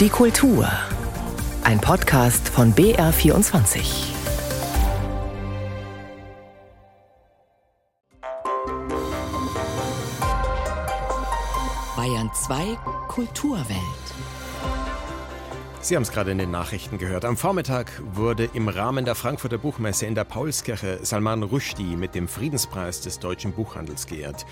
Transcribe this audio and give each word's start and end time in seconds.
Die 0.00 0.08
Kultur. 0.08 0.66
Ein 1.62 1.78
Podcast 1.78 2.48
von 2.48 2.74
BR24. 2.74 3.82
Bayern 11.94 12.30
2 12.32 12.78
Kulturwelt. 13.08 13.76
Sie 15.82 15.96
haben 15.96 16.02
es 16.02 16.12
gerade 16.12 16.30
in 16.30 16.36
den 16.36 16.50
Nachrichten 16.50 16.98
gehört. 16.98 17.24
Am 17.24 17.38
Vormittag 17.38 17.90
wurde 18.12 18.50
im 18.52 18.68
Rahmen 18.68 19.06
der 19.06 19.14
Frankfurter 19.14 19.56
Buchmesse 19.56 20.04
in 20.04 20.14
der 20.14 20.24
Paulskirche 20.24 20.98
Salman 21.02 21.42
Rushdie 21.42 21.96
mit 21.96 22.14
dem 22.14 22.28
Friedenspreis 22.28 23.00
des 23.00 23.18
deutschen 23.18 23.52
Buchhandels 23.52 24.06
geehrt. 24.06 24.44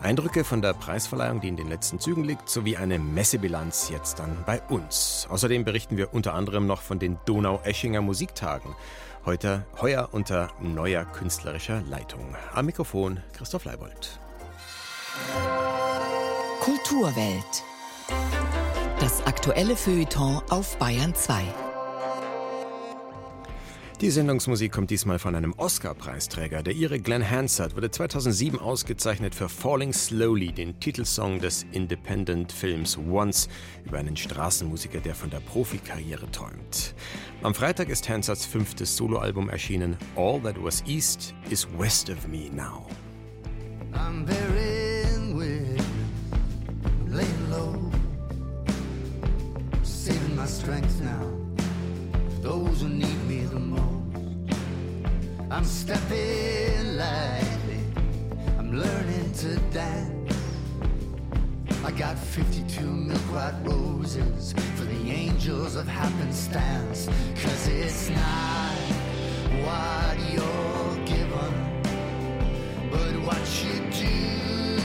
Eindrücke 0.00 0.44
von 0.44 0.62
der 0.62 0.74
Preisverleihung, 0.74 1.40
die 1.40 1.48
in 1.48 1.56
den 1.56 1.68
letzten 1.68 1.98
Zügen 1.98 2.22
liegt, 2.22 2.48
sowie 2.48 2.76
eine 2.76 3.00
Messebilanz 3.00 3.88
jetzt 3.90 4.20
dann 4.20 4.44
bei 4.46 4.62
uns. 4.68 5.26
Außerdem 5.28 5.64
berichten 5.64 5.96
wir 5.96 6.14
unter 6.14 6.34
anderem 6.34 6.68
noch 6.68 6.82
von 6.82 7.00
den 7.00 7.18
Donau-Eschinger 7.24 8.00
Musiktagen. 8.00 8.76
Heute 9.24 9.66
heuer 9.80 10.10
unter 10.12 10.50
neuer 10.60 11.04
künstlerischer 11.04 11.82
Leitung. 11.90 12.36
Am 12.54 12.64
Mikrofon 12.64 13.18
Christoph 13.32 13.64
Leibold. 13.64 14.20
Kulturwelt. 16.60 17.64
Das 19.06 19.24
aktuelle 19.24 19.76
Feuilleton 19.76 20.42
auf 20.50 20.78
Bayern 20.78 21.14
2. 21.14 21.44
Die 24.00 24.10
Sendungsmusik 24.10 24.72
kommt 24.72 24.90
diesmal 24.90 25.20
von 25.20 25.36
einem 25.36 25.54
Oscar-Preisträger. 25.56 26.64
Der 26.64 26.74
Ire 26.74 26.98
Glenn 26.98 27.22
Hansard 27.30 27.76
wurde 27.76 27.88
2007 27.88 28.58
ausgezeichnet 28.58 29.36
für 29.36 29.48
Falling 29.48 29.92
Slowly, 29.92 30.50
den 30.50 30.80
Titelsong 30.80 31.38
des 31.38 31.64
Independent-Films 31.70 32.98
Once 32.98 33.48
über 33.84 33.98
einen 33.98 34.16
Straßenmusiker, 34.16 34.98
der 34.98 35.14
von 35.14 35.30
der 35.30 35.38
Profikarriere 35.38 36.28
träumt. 36.32 36.96
Am 37.44 37.54
Freitag 37.54 37.90
ist 37.90 38.08
Hansards 38.08 38.44
fünftes 38.44 38.96
Soloalbum 38.96 39.48
erschienen. 39.50 39.96
All 40.16 40.40
That 40.40 40.60
Was 40.60 40.82
East 40.84 41.32
is 41.48 41.68
West 41.78 42.10
of 42.10 42.26
Me 42.26 42.50
Now. 42.50 42.84
I'm 43.92 44.24
bearing 44.26 45.38
with, 45.38 45.80
my 50.46 50.52
strength 50.52 51.00
now. 51.00 51.26
For 52.30 52.40
those 52.40 52.80
who 52.82 52.88
need 52.88 53.20
me 53.26 53.40
the 53.46 53.58
most. 53.58 54.54
I'm 55.50 55.64
stepping 55.64 56.96
lightly. 56.96 57.82
I'm 58.56 58.70
learning 58.80 59.32
to 59.42 59.56
dance. 59.74 60.38
I 61.84 61.90
got 61.90 62.16
52 62.16 62.80
milk 62.80 63.26
white 63.34 63.58
roses 63.64 64.52
for 64.76 64.84
the 64.84 65.10
angels 65.10 65.74
of 65.74 65.88
happenstance. 65.88 67.08
Cause 67.42 67.66
it's 67.66 68.08
not 68.10 68.76
what 69.66 70.16
you're 70.32 70.96
given, 71.06 71.54
but 72.92 73.12
what 73.26 73.44
you 73.64 73.74
do 73.90 74.75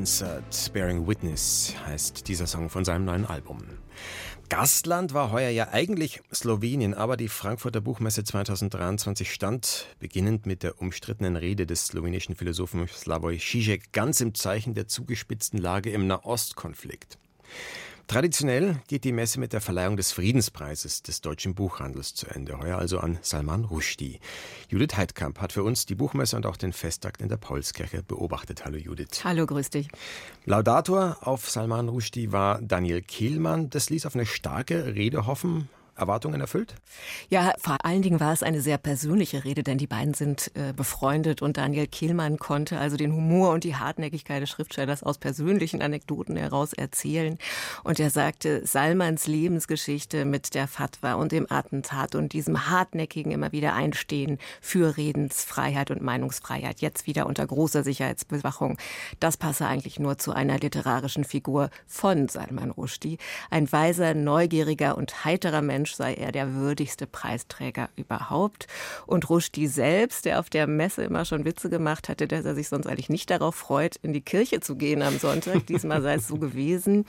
Hansard, 0.00 0.72
Bearing 0.72 1.06
Witness 1.06 1.74
heißt 1.84 2.26
dieser 2.26 2.46
Song 2.46 2.70
von 2.70 2.86
seinem 2.86 3.04
neuen 3.04 3.26
Album. 3.26 3.58
Gastland 4.48 5.12
war 5.12 5.30
heuer 5.30 5.50
ja 5.50 5.72
eigentlich 5.72 6.22
Slowenien, 6.32 6.94
aber 6.94 7.18
die 7.18 7.28
Frankfurter 7.28 7.82
Buchmesse 7.82 8.24
2023 8.24 9.30
stand, 9.30 9.88
beginnend 9.98 10.46
mit 10.46 10.62
der 10.62 10.80
umstrittenen 10.80 11.36
Rede 11.36 11.66
des 11.66 11.88
slowenischen 11.88 12.34
Philosophen 12.34 12.88
Slavoj 12.88 13.36
Žižek, 13.36 13.92
ganz 13.92 14.22
im 14.22 14.34
Zeichen 14.34 14.72
der 14.72 14.88
zugespitzten 14.88 15.60
Lage 15.60 15.90
im 15.90 16.06
Nahostkonflikt. 16.06 17.18
Traditionell 18.06 18.76
geht 18.88 19.04
die 19.04 19.12
Messe 19.12 19.38
mit 19.38 19.52
der 19.52 19.60
Verleihung 19.60 19.96
des 19.96 20.12
Friedenspreises 20.12 21.02
des 21.02 21.20
deutschen 21.20 21.54
Buchhandels 21.54 22.14
zu 22.14 22.26
Ende. 22.26 22.58
Heuer 22.58 22.78
also 22.78 22.98
an 22.98 23.18
Salman 23.22 23.64
Rushdie. 23.64 24.20
Judith 24.68 24.96
Heidkamp 24.96 25.40
hat 25.40 25.52
für 25.52 25.62
uns 25.62 25.86
die 25.86 25.94
Buchmesse 25.94 26.36
und 26.36 26.46
auch 26.46 26.56
den 26.56 26.72
Festakt 26.72 27.22
in 27.22 27.28
der 27.28 27.36
Paulskirche 27.36 28.02
beobachtet. 28.02 28.64
Hallo 28.64 28.76
Judith. 28.76 29.24
Hallo, 29.24 29.46
grüß 29.46 29.70
dich. 29.70 29.88
Laudator 30.44 31.18
auf 31.20 31.48
Salman 31.50 31.88
Rushdie 31.88 32.32
war 32.32 32.60
Daniel 32.60 33.02
Kehlmann. 33.02 33.70
Das 33.70 33.90
ließ 33.90 34.06
auf 34.06 34.14
eine 34.14 34.26
starke 34.26 34.94
Rede 34.94 35.26
hoffen. 35.26 35.68
Erwartungen 36.00 36.40
erfüllt? 36.40 36.74
Ja, 37.28 37.52
vor 37.58 37.76
allen 37.84 38.02
Dingen 38.02 38.20
war 38.20 38.32
es 38.32 38.42
eine 38.42 38.60
sehr 38.60 38.78
persönliche 38.78 39.44
Rede, 39.44 39.62
denn 39.62 39.78
die 39.78 39.86
beiden 39.86 40.14
sind 40.14 40.50
äh, 40.54 40.72
befreundet 40.72 41.42
und 41.42 41.56
Daniel 41.56 41.86
Kehlmann 41.86 42.38
konnte 42.38 42.78
also 42.78 42.96
den 42.96 43.12
Humor 43.12 43.50
und 43.50 43.64
die 43.64 43.76
Hartnäckigkeit 43.76 44.42
des 44.42 44.50
Schriftstellers 44.50 45.02
aus 45.02 45.18
persönlichen 45.18 45.82
Anekdoten 45.82 46.36
heraus 46.36 46.72
erzählen. 46.72 47.38
Und 47.84 48.00
er 48.00 48.10
sagte, 48.10 48.66
Salmans 48.66 49.26
Lebensgeschichte 49.26 50.24
mit 50.24 50.54
der 50.54 50.66
Fatwa 50.66 51.14
und 51.14 51.32
dem 51.32 51.46
Attentat 51.50 52.14
und 52.14 52.32
diesem 52.32 52.68
hartnäckigen 52.68 53.32
immer 53.32 53.52
wieder 53.52 53.74
Einstehen 53.74 54.38
für 54.60 54.96
Redensfreiheit 54.96 55.90
und 55.90 56.02
Meinungsfreiheit, 56.02 56.80
jetzt 56.80 57.06
wieder 57.06 57.26
unter 57.26 57.46
großer 57.46 57.84
Sicherheitsbewachung, 57.84 58.78
das 59.20 59.36
passe 59.36 59.66
eigentlich 59.66 59.98
nur 59.98 60.18
zu 60.18 60.32
einer 60.32 60.58
literarischen 60.58 61.24
Figur 61.24 61.70
von 61.86 62.28
Salman 62.28 62.70
Rushdie. 62.70 63.18
Ein 63.50 63.70
weiser, 63.70 64.14
neugieriger 64.14 64.96
und 64.96 65.24
heiterer 65.24 65.62
Mensch 65.62 65.89
sei 65.94 66.14
er 66.14 66.32
der 66.32 66.54
würdigste 66.54 67.06
Preisträger 67.06 67.88
überhaupt. 67.96 68.66
Und 69.06 69.28
Rushdie 69.28 69.66
selbst, 69.66 70.24
der 70.24 70.40
auf 70.40 70.50
der 70.50 70.66
Messe 70.66 71.02
immer 71.02 71.24
schon 71.24 71.44
Witze 71.44 71.70
gemacht 71.70 72.08
hatte, 72.08 72.28
dass 72.28 72.44
er 72.44 72.54
sich 72.54 72.68
sonst 72.68 72.86
eigentlich 72.86 73.08
nicht 73.10 73.30
darauf 73.30 73.54
freut, 73.54 73.96
in 73.96 74.12
die 74.12 74.20
Kirche 74.20 74.60
zu 74.60 74.76
gehen 74.76 75.02
am 75.02 75.18
Sonntag, 75.18 75.66
diesmal 75.66 76.02
sei 76.02 76.14
es 76.14 76.28
so 76.28 76.36
gewesen, 76.36 77.04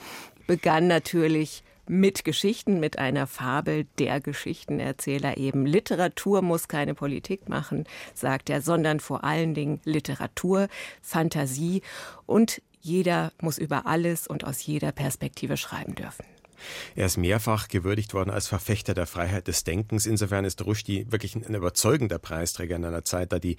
begann 0.46 0.86
natürlich 0.86 1.62
mit 1.88 2.24
Geschichten, 2.24 2.80
mit 2.80 2.98
einer 2.98 3.26
Fabel 3.26 3.86
der 3.98 4.20
Geschichtenerzähler 4.20 5.36
eben. 5.36 5.66
Literatur 5.66 6.42
muss 6.42 6.68
keine 6.68 6.94
Politik 6.94 7.48
machen, 7.48 7.84
sagt 8.14 8.50
er, 8.50 8.62
sondern 8.62 9.00
vor 9.00 9.24
allen 9.24 9.54
Dingen 9.54 9.80
Literatur, 9.84 10.68
Fantasie 11.00 11.82
und 12.26 12.62
jeder 12.80 13.32
muss 13.40 13.58
über 13.58 13.86
alles 13.86 14.26
und 14.26 14.44
aus 14.44 14.64
jeder 14.64 14.92
Perspektive 14.92 15.56
schreiben 15.56 15.94
dürfen. 15.94 16.24
Er 16.94 17.06
ist 17.06 17.16
mehrfach 17.16 17.68
gewürdigt 17.68 18.14
worden 18.14 18.30
als 18.30 18.46
Verfechter 18.46 18.94
der 18.94 19.06
Freiheit 19.06 19.48
des 19.48 19.64
Denkens. 19.64 20.06
Insofern 20.06 20.44
ist 20.44 20.64
Rushdie 20.64 21.06
wirklich 21.10 21.34
ein 21.34 21.54
überzeugender 21.54 22.18
Preisträger 22.18 22.76
in 22.76 22.84
einer 22.84 23.04
Zeit, 23.04 23.32
da 23.32 23.38
die 23.38 23.56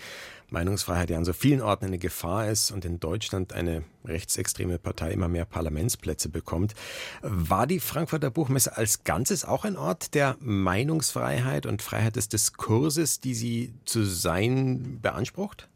Meinungsfreiheit 0.49 1.09
ja 1.09 1.17
an 1.17 1.25
so 1.25 1.33
vielen 1.33 1.61
Orten 1.61 1.85
eine 1.85 1.97
Gefahr 1.97 2.49
ist 2.49 2.71
und 2.71 2.85
in 2.85 2.99
Deutschland 2.99 3.53
eine 3.53 3.83
rechtsextreme 4.05 4.77
Partei 4.77 5.11
immer 5.11 5.27
mehr 5.27 5.45
Parlamentsplätze 5.45 6.29
bekommt. 6.29 6.73
War 7.21 7.67
die 7.67 7.79
Frankfurter 7.79 8.29
Buchmesse 8.29 8.77
als 8.77 9.03
Ganzes 9.03 9.45
auch 9.45 9.65
ein 9.65 9.77
Ort 9.77 10.13
der 10.13 10.37
Meinungsfreiheit 10.39 11.65
und 11.65 11.81
Freiheit 11.81 12.15
des 12.15 12.29
Diskurses, 12.29 13.19
die 13.19 13.33
sie 13.33 13.73
zu 13.85 14.03
sein 14.03 14.99
beansprucht? 15.01 15.67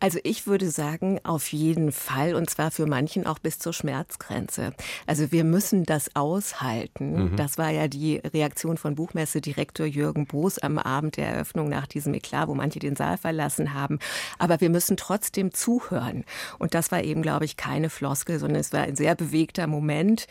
Also 0.00 0.18
ich 0.24 0.48
würde 0.48 0.68
sagen, 0.70 1.20
auf 1.22 1.52
jeden 1.52 1.92
Fall 1.92 2.34
und 2.34 2.50
zwar 2.50 2.72
für 2.72 2.86
manchen 2.86 3.24
auch 3.24 3.38
bis 3.38 3.60
zur 3.60 3.72
Schmerzgrenze. 3.72 4.72
Also 5.06 5.30
wir 5.30 5.44
müssen 5.44 5.84
das 5.84 6.16
aushalten. 6.16 7.30
Mhm. 7.30 7.36
Das 7.36 7.56
war 7.56 7.70
ja 7.70 7.86
die 7.86 8.16
Reaktion 8.16 8.76
von 8.76 8.96
Buchmesse-Direktor 8.96 9.86
Jürgen 9.86 10.26
Boos 10.26 10.58
am 10.58 10.78
Abend 10.78 11.16
der 11.16 11.28
Eröffnung 11.28 11.68
nach 11.68 11.86
diesem 11.86 12.14
Eklat, 12.14 12.48
wo 12.48 12.54
manche 12.54 12.80
den 12.80 12.96
Saal 12.96 13.16
verlassen 13.16 13.74
haben. 13.74 14.00
Aber 14.38 14.60
wir 14.60 14.70
müssen 14.70 14.96
trotzdem 14.96 15.54
zuhören. 15.54 16.24
Und 16.58 16.74
das 16.74 16.90
war 16.90 17.02
eben, 17.02 17.22
glaube 17.22 17.44
ich, 17.44 17.56
keine 17.56 17.88
Floskel, 17.88 18.40
sondern 18.40 18.60
es 18.60 18.72
war 18.72 18.82
ein 18.82 18.96
sehr 18.96 19.14
bewegter 19.14 19.68
Moment. 19.68 20.26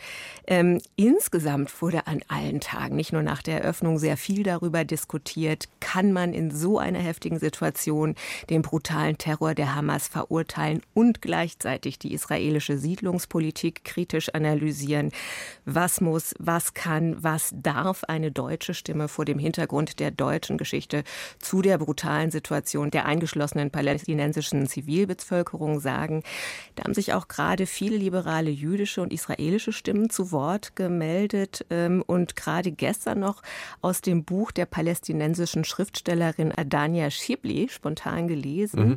Ähm, 0.46 0.80
insgesamt 0.96 1.80
wurde 1.80 2.06
an 2.06 2.20
allen 2.28 2.60
Tagen, 2.60 2.96
nicht 2.96 3.12
nur 3.12 3.22
nach 3.22 3.42
der 3.42 3.62
Eröffnung, 3.62 3.98
sehr 3.98 4.18
viel 4.18 4.42
darüber 4.42 4.84
diskutiert, 4.84 5.68
kann 5.80 6.12
man 6.12 6.34
in 6.34 6.50
so 6.50 6.78
einer 6.78 6.98
heftigen 6.98 7.38
Situation 7.38 8.16
den 8.50 8.60
brutalen 8.60 9.11
Terror 9.18 9.54
der 9.54 9.74
Hamas 9.74 10.08
verurteilen 10.08 10.82
und 10.94 11.22
gleichzeitig 11.22 11.98
die 11.98 12.12
israelische 12.12 12.78
Siedlungspolitik 12.78 13.84
kritisch 13.84 14.34
analysieren. 14.34 15.10
Was 15.64 16.00
muss, 16.00 16.34
was 16.38 16.74
kann, 16.74 17.22
was 17.22 17.50
darf 17.54 18.04
eine 18.04 18.30
deutsche 18.30 18.74
Stimme 18.74 19.08
vor 19.08 19.24
dem 19.24 19.38
Hintergrund 19.38 20.00
der 20.00 20.10
deutschen 20.10 20.58
Geschichte 20.58 21.04
zu 21.38 21.62
der 21.62 21.78
brutalen 21.78 22.30
Situation 22.30 22.90
der 22.90 23.06
eingeschlossenen 23.06 23.70
palästinensischen 23.70 24.66
Zivilbevölkerung 24.66 25.80
sagen? 25.80 26.22
Da 26.74 26.84
haben 26.84 26.94
sich 26.94 27.12
auch 27.12 27.28
gerade 27.28 27.66
viele 27.66 27.96
liberale 27.96 28.50
jüdische 28.50 29.02
und 29.02 29.12
israelische 29.12 29.72
Stimmen 29.72 30.10
zu 30.10 30.32
Wort 30.32 30.76
gemeldet 30.76 31.64
ähm, 31.70 32.02
und 32.06 32.36
gerade 32.36 32.72
gestern 32.72 33.20
noch 33.20 33.42
aus 33.80 34.00
dem 34.00 34.24
Buch 34.24 34.52
der 34.52 34.66
palästinensischen 34.66 35.64
Schriftstellerin 35.64 36.52
Adania 36.52 37.10
Schibli 37.10 37.68
spontan 37.70 38.28
gelesen. 38.28 38.88
Mhm. 38.88 38.96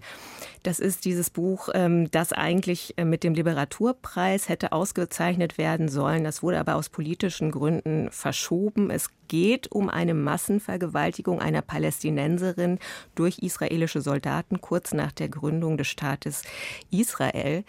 Das 0.65 0.79
ist 0.79 1.05
dieses 1.05 1.29
Buch, 1.29 1.69
ähm, 1.75 2.09
das 2.09 2.33
eigentlich 2.33 2.95
äh, 2.97 3.05
mit 3.05 3.23
dem 3.23 3.35
Literaturpreis 3.35 4.49
hätte 4.49 4.71
ausgezeichnet 4.71 5.59
werden 5.59 5.89
sollen. 5.89 6.23
Das 6.23 6.41
wurde 6.41 6.59
aber 6.59 6.73
aus 6.73 6.89
politischen 6.89 7.51
Gründen 7.51 8.09
verschoben. 8.09 8.89
Es 8.89 9.09
geht 9.27 9.71
um 9.71 9.91
eine 9.91 10.15
Massenvergewaltigung 10.15 11.39
einer 11.39 11.61
Palästinenserin 11.61 12.79
durch 13.13 13.39
israelische 13.39 14.01
Soldaten 14.01 14.59
kurz 14.59 14.91
nach 14.91 15.11
der 15.11 15.29
Gründung 15.29 15.77
des 15.77 15.87
Staates 15.87 16.41
Israel. 16.89 17.63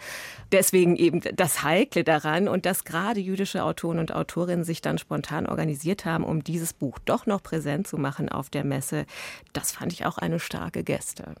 Deswegen 0.51 0.95
eben 0.95 1.21
das 1.35 1.61
Heikle 1.61 2.03
daran 2.03 2.47
und 2.47 2.65
dass 2.65 2.83
gerade 2.83 3.19
jüdische 3.19 3.63
Autoren 3.63 3.99
und 3.99 4.11
Autorinnen 4.11 4.65
sich 4.65 4.81
dann 4.81 4.97
spontan 4.97 5.45
organisiert 5.45 6.05
haben, 6.05 6.23
um 6.23 6.43
dieses 6.43 6.73
Buch 6.73 6.97
doch 7.05 7.27
noch 7.27 7.43
präsent 7.43 7.85
zu 7.85 7.97
machen 7.99 8.27
auf 8.27 8.49
der 8.49 8.63
Messe, 8.63 9.05
das 9.53 9.71
fand 9.71 9.93
ich 9.93 10.07
auch 10.07 10.17
eine 10.17 10.39
starke 10.39 10.83
Geste. 10.83 11.35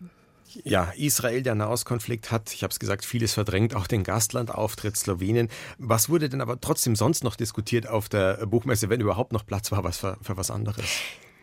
Ja, 0.63 0.91
Israel, 0.95 1.43
der 1.43 1.55
Nahostkonflikt 1.55 2.31
hat, 2.31 2.53
ich 2.53 2.63
habe 2.63 2.71
es 2.71 2.79
gesagt, 2.79 3.05
vieles 3.05 3.33
verdrängt, 3.33 3.75
auch 3.75 3.87
den 3.87 4.03
Gastlandauftritt 4.03 4.97
Slowenien. 4.97 5.49
Was 5.77 6.09
wurde 6.09 6.29
denn 6.29 6.41
aber 6.41 6.59
trotzdem 6.59 6.95
sonst 6.95 7.23
noch 7.23 7.35
diskutiert 7.35 7.87
auf 7.87 8.09
der 8.09 8.45
Buchmesse, 8.45 8.89
wenn 8.89 9.01
überhaupt 9.01 9.33
noch 9.33 9.45
Platz 9.45 9.71
war 9.71 9.83
was 9.83 9.97
für, 9.97 10.17
für 10.21 10.37
was 10.37 10.51
anderes? 10.51 10.85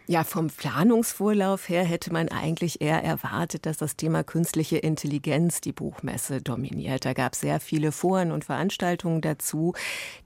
Ja, 0.07 0.23
vom 0.23 0.49
Planungsvorlauf 0.49 1.71
her 1.71 1.83
hätte 1.83 2.13
man 2.13 2.29
eigentlich 2.29 2.83
eher 2.83 3.03
erwartet, 3.03 3.65
dass 3.65 3.79
das 3.79 3.97
Thema 3.97 4.23
künstliche 4.23 4.77
Intelligenz 4.77 5.63
die 5.63 5.73
Buchmesse 5.73 6.43
dominiert. 6.43 7.07
Da 7.07 7.15
gab 7.15 7.33
es 7.33 7.41
sehr 7.41 7.59
viele 7.59 7.91
Foren 7.91 8.31
und 8.31 8.45
Veranstaltungen 8.45 9.23
dazu. 9.23 9.73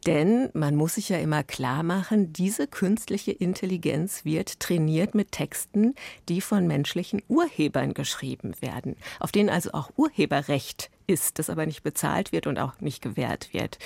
Denn 0.04 0.50
man 0.52 0.74
muss 0.74 0.96
sich 0.96 1.10
ja 1.10 1.18
immer 1.18 1.44
klar 1.44 1.84
machen, 1.84 2.32
diese 2.32 2.66
künstliche 2.66 3.30
Intelligenz 3.30 4.24
wird 4.24 4.58
trainiert 4.58 5.14
mit 5.14 5.30
Texten, 5.30 5.94
die 6.28 6.40
von 6.40 6.66
menschlichen 6.66 7.22
Urhebern 7.28 7.94
geschrieben 7.94 8.54
werden, 8.60 8.96
auf 9.20 9.30
denen 9.30 9.48
also 9.48 9.70
auch 9.74 9.92
Urheberrecht 9.96 10.90
ist, 11.08 11.38
das 11.38 11.50
aber 11.50 11.66
nicht 11.66 11.82
bezahlt 11.82 12.32
wird 12.32 12.46
und 12.46 12.58
auch 12.58 12.80
nicht 12.80 13.02
gewährt 13.02 13.52
wird. 13.52 13.78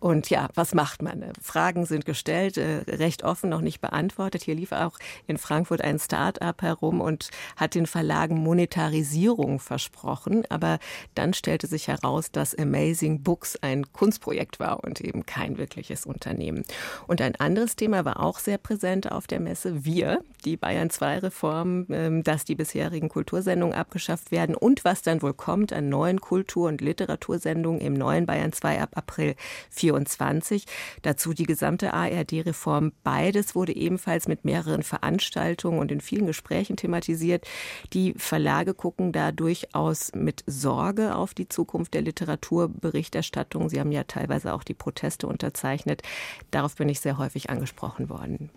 Und 0.00 0.28
ja, 0.28 0.48
was 0.54 0.74
macht 0.74 1.02
man? 1.02 1.32
Fragen 1.40 1.86
sind 1.86 2.04
gestellt, 2.04 2.58
äh, 2.58 2.82
recht 2.88 3.22
offen 3.22 3.48
noch 3.48 3.60
nicht 3.60 3.80
beantwortet. 3.80 4.42
Hier 4.42 4.56
lief 4.56 4.72
auch 4.72 4.98
in 5.26 5.38
Frankfurt 5.38 5.80
ein 5.82 5.98
Start-up 5.98 6.62
herum 6.62 7.00
und 7.00 7.30
hat 7.56 7.76
den 7.76 7.86
Verlagen 7.86 8.38
Monetarisierung 8.38 9.60
versprochen. 9.60 10.44
Aber 10.50 10.78
dann 11.14 11.32
stellte 11.32 11.68
sich 11.68 11.86
heraus, 11.88 12.32
dass 12.32 12.58
Amazing 12.58 13.22
Books 13.22 13.56
ein 13.62 13.92
Kunstprojekt 13.92 14.58
war 14.58 14.82
und 14.82 15.00
eben 15.00 15.24
kein 15.26 15.56
wirkliches 15.58 16.06
Unternehmen. 16.06 16.64
Und 17.06 17.20
ein 17.20 17.36
anderes 17.36 17.76
Thema 17.76 18.04
war 18.04 18.20
auch 18.20 18.40
sehr 18.40 18.58
präsent 18.58 19.12
auf 19.12 19.28
der 19.28 19.38
Messe. 19.38 19.84
Wir, 19.84 20.22
die 20.44 20.56
Bayern 20.56 20.90
2 20.90 21.18
Reform, 21.20 21.86
ähm, 21.90 22.24
dass 22.24 22.44
die 22.44 22.56
bisherigen 22.56 23.08
Kultursendungen 23.08 23.76
abgeschafft 23.76 24.32
werden 24.32 24.56
und 24.56 24.84
was 24.84 25.02
dann 25.02 25.22
wohl 25.22 25.34
kommt 25.34 25.72
an 25.72 25.88
neuen 25.88 26.20
Kultur 26.20 26.63
Kultur- 26.64 26.68
und 26.68 26.80
Literatursendung 26.80 27.78
im 27.80 27.94
neuen 27.94 28.26
Bayern 28.26 28.52
2 28.52 28.80
ab 28.80 28.90
April 28.94 29.34
24. 29.70 30.64
Dazu 31.02 31.34
die 31.34 31.44
gesamte 31.44 31.92
ARD-Reform. 31.92 32.92
Beides 33.02 33.54
wurde 33.54 33.76
ebenfalls 33.76 34.28
mit 34.28 34.44
mehreren 34.44 34.82
Veranstaltungen 34.82 35.78
und 35.78 35.92
in 35.92 36.00
vielen 36.00 36.26
Gesprächen 36.26 36.76
thematisiert. 36.76 37.46
Die 37.92 38.14
Verlage 38.16 38.74
gucken 38.74 39.12
da 39.12 39.32
durchaus 39.32 40.12
mit 40.14 40.42
Sorge 40.46 41.14
auf 41.14 41.34
die 41.34 41.48
Zukunft 41.48 41.94
der 41.94 42.02
Literaturberichterstattung. 42.02 43.68
Sie 43.68 43.80
haben 43.80 43.92
ja 43.92 44.04
teilweise 44.04 44.54
auch 44.54 44.64
die 44.64 44.74
Proteste 44.74 45.26
unterzeichnet. 45.26 46.02
Darauf 46.50 46.76
bin 46.76 46.88
ich 46.88 47.00
sehr 47.00 47.18
häufig 47.18 47.50
angesprochen 47.50 48.08
worden. 48.08 48.50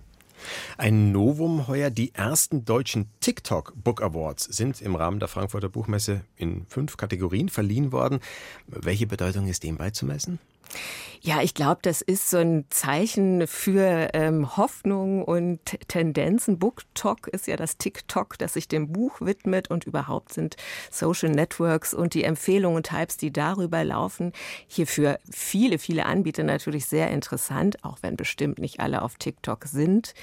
Ein 0.78 1.12
Novum 1.12 1.68
heuer, 1.68 1.89
die 1.89 2.13
ersten 2.13 2.66
deutschen 2.66 3.10
TikTok 3.19 3.74
Book 3.75 4.01
Awards 4.01 4.45
sind 4.45 4.81
im 4.81 4.95
Rahmen 4.95 5.19
der 5.19 5.28
Frankfurter 5.28 5.69
Buchmesse 5.69 6.22
in 6.36 6.66
fünf 6.68 6.98
Kategorien 6.98 7.50
verliehen 7.50 7.92
worden. 7.92 8.19
Welche 8.68 9.07
Bedeutung 9.07 9.48
ist 9.48 9.63
dem 9.63 9.78
beizumessen? 9.78 10.39
Ja, 11.22 11.42
ich 11.42 11.54
glaube, 11.54 11.80
das 11.81 12.02
ist 12.02 12.30
so 12.30 12.38
ein 12.38 12.66
Zeichen 12.69 13.48
für 13.48 14.10
ähm, 14.14 14.56
Hoffnung 14.56 15.24
und 15.24 15.60
Tendenzen. 15.88 16.60
BookTok 16.60 17.28
ist 17.28 17.48
ja 17.48 17.56
das 17.56 17.78
TikTok, 17.78 18.38
das 18.38 18.54
sich 18.54 18.68
dem 18.68 18.92
Buch 18.94 19.19
widmet 19.19 19.69
und 19.69 19.86
überhaupt 19.86 20.34
sind 20.34 20.56
Social 20.92 21.30
Networks 21.30 21.94
und 21.94 22.14
die 22.14 22.24
Empfehlungen 22.24 22.78
und 22.78 22.88
Types, 22.88 23.18
die 23.18 23.31
darüber 23.34 23.84
laufen, 23.84 24.31
hier 24.68 24.88
für 24.88 25.19
viele, 25.30 25.80
viele 25.80 26.06
Anbieter 26.06 26.44
natürlich 26.44 26.86
sehr 26.86 27.10
interessant, 27.10 27.84
auch 27.84 27.98
wenn 28.02 28.16
bestimmt 28.16 28.60
nicht 28.60 28.80
alle 28.80 29.02
auf 29.02 29.16
TikTok 29.16 29.66
sind. 29.66 30.14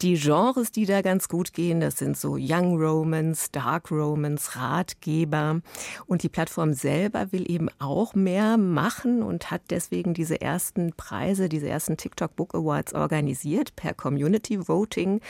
Die 0.00 0.14
Genres, 0.14 0.72
die 0.72 0.86
da 0.86 1.02
ganz 1.02 1.28
gut 1.28 1.52
gehen, 1.52 1.80
das 1.80 1.98
sind 1.98 2.16
so 2.16 2.38
Young 2.38 2.80
Romance, 2.80 3.50
Dark 3.52 3.90
Romance, 3.90 4.56
Ratgeber. 4.56 5.60
Und 6.06 6.22
die 6.22 6.30
Plattform 6.30 6.72
selber 6.72 7.30
will 7.30 7.50
eben 7.50 7.68
auch 7.78 8.14
mehr 8.14 8.56
machen 8.56 9.22
und 9.22 9.50
hat 9.50 9.60
deswegen 9.68 10.14
diese 10.14 10.40
ersten 10.40 10.94
Preise, 10.94 11.50
diese 11.50 11.68
ersten 11.68 11.98
TikTok 11.98 12.34
Book 12.36 12.54
Awards 12.54 12.94
organisiert 12.94 13.76
per 13.76 13.92
Community 13.92 14.66
Voting. 14.66 15.20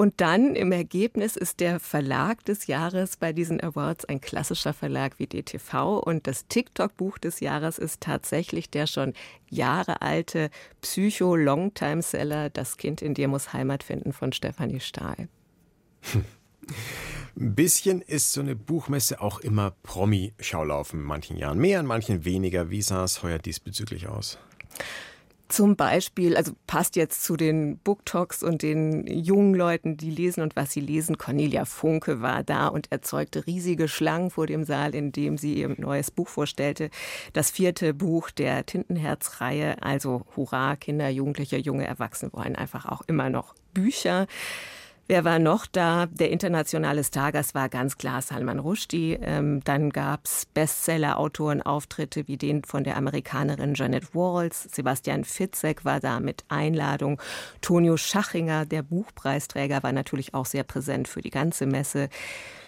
Und 0.00 0.20
dann 0.20 0.54
im 0.54 0.70
Ergebnis 0.70 1.34
ist 1.34 1.58
der 1.58 1.80
Verlag 1.80 2.44
des 2.44 2.68
Jahres 2.68 3.16
bei 3.16 3.32
diesen 3.32 3.60
Awards 3.60 4.04
ein 4.04 4.20
klassischer 4.20 4.72
Verlag 4.72 5.18
wie 5.18 5.26
DTV 5.26 5.98
und 5.98 6.28
das 6.28 6.46
TikTok-Buch 6.46 7.18
des 7.18 7.40
Jahres 7.40 7.78
ist 7.78 8.00
tatsächlich 8.00 8.70
der 8.70 8.86
schon 8.86 9.12
Jahre 9.50 10.00
alte 10.00 10.50
Psycho-Longtime-Seller 10.82 12.48
Das 12.48 12.76
Kind 12.76 13.02
in 13.02 13.14
dir 13.14 13.26
muss 13.26 13.52
Heimat 13.52 13.82
finden 13.82 14.12
von 14.12 14.32
Stefanie 14.32 14.78
Stahl. 14.78 15.28
Ein 17.36 17.54
bisschen 17.56 18.00
ist 18.00 18.32
so 18.32 18.40
eine 18.40 18.54
Buchmesse 18.54 19.20
auch 19.20 19.40
immer 19.40 19.72
Promi-Schaulaufen 19.82 21.00
in 21.00 21.06
manchen 21.06 21.36
Jahren. 21.36 21.58
Mehr, 21.58 21.80
in 21.80 21.86
manchen 21.86 22.24
weniger. 22.24 22.70
Wie 22.70 22.82
sah 22.82 23.02
es 23.02 23.24
heuer 23.24 23.38
diesbezüglich 23.40 24.06
aus? 24.06 24.38
Zum 25.48 25.76
Beispiel, 25.76 26.36
also 26.36 26.52
passt 26.66 26.94
jetzt 26.94 27.24
zu 27.24 27.36
den 27.36 27.78
Book 27.78 28.04
Talks 28.04 28.42
und 28.42 28.60
den 28.60 29.06
jungen 29.06 29.54
Leuten, 29.54 29.96
die 29.96 30.10
lesen 30.10 30.42
und 30.42 30.56
was 30.56 30.72
sie 30.72 30.80
lesen. 30.80 31.16
Cornelia 31.16 31.64
Funke 31.64 32.20
war 32.20 32.42
da 32.44 32.68
und 32.68 32.92
erzeugte 32.92 33.46
riesige 33.46 33.88
Schlangen 33.88 34.30
vor 34.30 34.46
dem 34.46 34.64
Saal, 34.64 34.94
in 34.94 35.10
dem 35.10 35.38
sie 35.38 35.54
ihr 35.54 35.74
neues 35.78 36.10
Buch 36.10 36.28
vorstellte. 36.28 36.90
Das 37.32 37.50
vierte 37.50 37.94
Buch 37.94 38.30
der 38.30 38.66
Tintenherz-Reihe. 38.66 39.82
Also 39.82 40.26
Hurra, 40.36 40.76
Kinder, 40.76 41.08
Jugendliche, 41.08 41.56
junge 41.56 41.86
Erwachsene 41.86 42.30
wollen 42.34 42.54
einfach 42.54 42.84
auch 42.84 43.00
immer 43.06 43.30
noch 43.30 43.54
Bücher. 43.72 44.26
Wer 45.10 45.24
war 45.24 45.38
noch 45.38 45.64
da? 45.64 46.04
Der 46.04 46.30
internationale 46.30 47.02
Stargast 47.02 47.54
war 47.54 47.70
ganz 47.70 47.96
klar 47.96 48.20
Salman 48.20 48.58
Rushdie. 48.58 49.18
Ähm, 49.22 49.64
dann 49.64 49.88
gab's 49.88 50.46
Bestseller-Autorenauftritte 50.52 52.28
wie 52.28 52.36
den 52.36 52.62
von 52.62 52.84
der 52.84 52.98
Amerikanerin 52.98 53.72
Janet 53.72 54.14
Walls. 54.14 54.68
Sebastian 54.70 55.24
Fitzek 55.24 55.86
war 55.86 56.00
da 56.00 56.20
mit 56.20 56.44
Einladung. 56.48 57.22
Tonio 57.62 57.96
Schachinger, 57.96 58.66
der 58.66 58.82
Buchpreisträger, 58.82 59.82
war 59.82 59.92
natürlich 59.92 60.34
auch 60.34 60.44
sehr 60.44 60.62
präsent 60.62 61.08
für 61.08 61.22
die 61.22 61.30
ganze 61.30 61.64
Messe. 61.64 62.10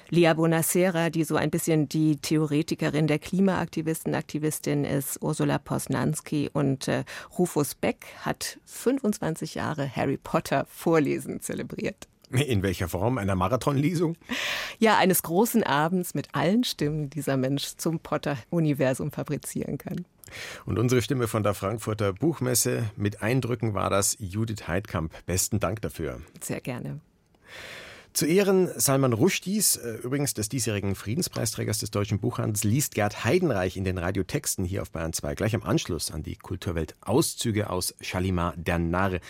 Lia 0.09 0.33
Bonacera, 0.33 1.11
die 1.11 1.25
so 1.25 1.37
ein 1.37 1.51
bisschen 1.51 1.91
die 1.91 2.17
Theoretikerin 2.17 3.07
der 3.07 3.19
Klimaaktivisten, 3.19 4.15
Aktivistin 4.15 4.87
ist, 4.87 5.23
Ursula 5.23 5.59
Posnanski 5.59 6.49
und 6.51 6.89
äh, 6.89 7.05
Rufus 7.39 7.75
Beck 7.75 8.07
hat 8.23 8.59
25 8.65 9.57
Jahre 9.57 9.95
Harry 9.95 10.17
Potter 10.17 10.65
Vorlesen 10.71 11.43
zelebriert. 11.43 12.09
In 12.31 12.63
welcher 12.63 12.89
Form? 12.89 13.19
Einer 13.19 13.35
Marathonlesung? 13.35 14.17
Ja, 14.79 14.99
eines 14.99 15.23
großen 15.23 15.63
Abends 15.63 16.15
mit 16.15 16.29
allen 16.33 16.65
Stimmen, 16.65 17.11
die 17.11 17.21
dieser 17.21 17.37
Mensch 17.37 17.77
zum 17.77 17.99
Potter-Universum 18.01 19.11
fabrizieren 19.11 19.79
kann. 19.79 20.07
Und 20.65 20.79
unsere 20.79 21.03
Stimme 21.03 21.29
von 21.29 21.43
der 21.43 21.55
Frankfurter 21.55 22.13
Buchmesse 22.13 22.91
mit 22.97 23.21
Eindrücken 23.21 23.75
war 23.75 23.91
das 23.91 24.17
Judith 24.21 24.69
Heidkamp. 24.69 25.13
Besten 25.27 25.61
Dank 25.61 25.83
dafür. 25.83 26.21
Sehr 26.41 26.61
gerne. 26.61 27.01
Zu 28.13 28.27
Ehren 28.27 28.69
Salman 28.75 29.13
Rushdies, 29.13 29.77
äh, 29.77 29.93
übrigens 30.03 30.35
des 30.35 30.49
diesjährigen 30.49 30.97
Friedenspreisträgers 30.97 31.79
des 31.79 31.93
deutschen 31.93 32.19
Buchhandels, 32.19 32.65
liest 32.65 32.97
Gerd 32.97 33.25
Heidenreich 33.25 33.77
in 33.77 33.85
den 33.85 33.99
Radiotexten 33.99 34.65
hier 34.65 34.83
auf 34.83 34.91
Bayern 34.91 35.13
2 35.13 35.37
gleich 35.37 35.55
am 35.55 35.63
Anschluss 35.63 36.11
an 36.11 36.25
die 36.25 36.35
Kulturwelt 36.35 36.97
Auszüge 37.03 37.71
aus 37.71 37.95
Shalimar 38.01 38.55
der 38.57 38.81
Narr, 38.81 39.21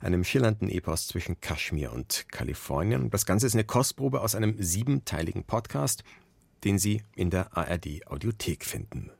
einem 0.00 0.22
schillernden 0.22 0.70
Epos 0.70 1.08
zwischen 1.08 1.40
Kaschmir 1.40 1.92
und 1.92 2.26
Kalifornien. 2.30 3.10
Das 3.10 3.26
Ganze 3.26 3.46
ist 3.46 3.54
eine 3.54 3.64
Kostprobe 3.64 4.20
aus 4.20 4.36
einem 4.36 4.54
siebenteiligen 4.62 5.42
Podcast, 5.42 6.04
den 6.62 6.78
Sie 6.78 7.02
in 7.16 7.30
der 7.30 7.56
ARD 7.56 8.06
Audiothek 8.06 8.64
finden. 8.64 9.10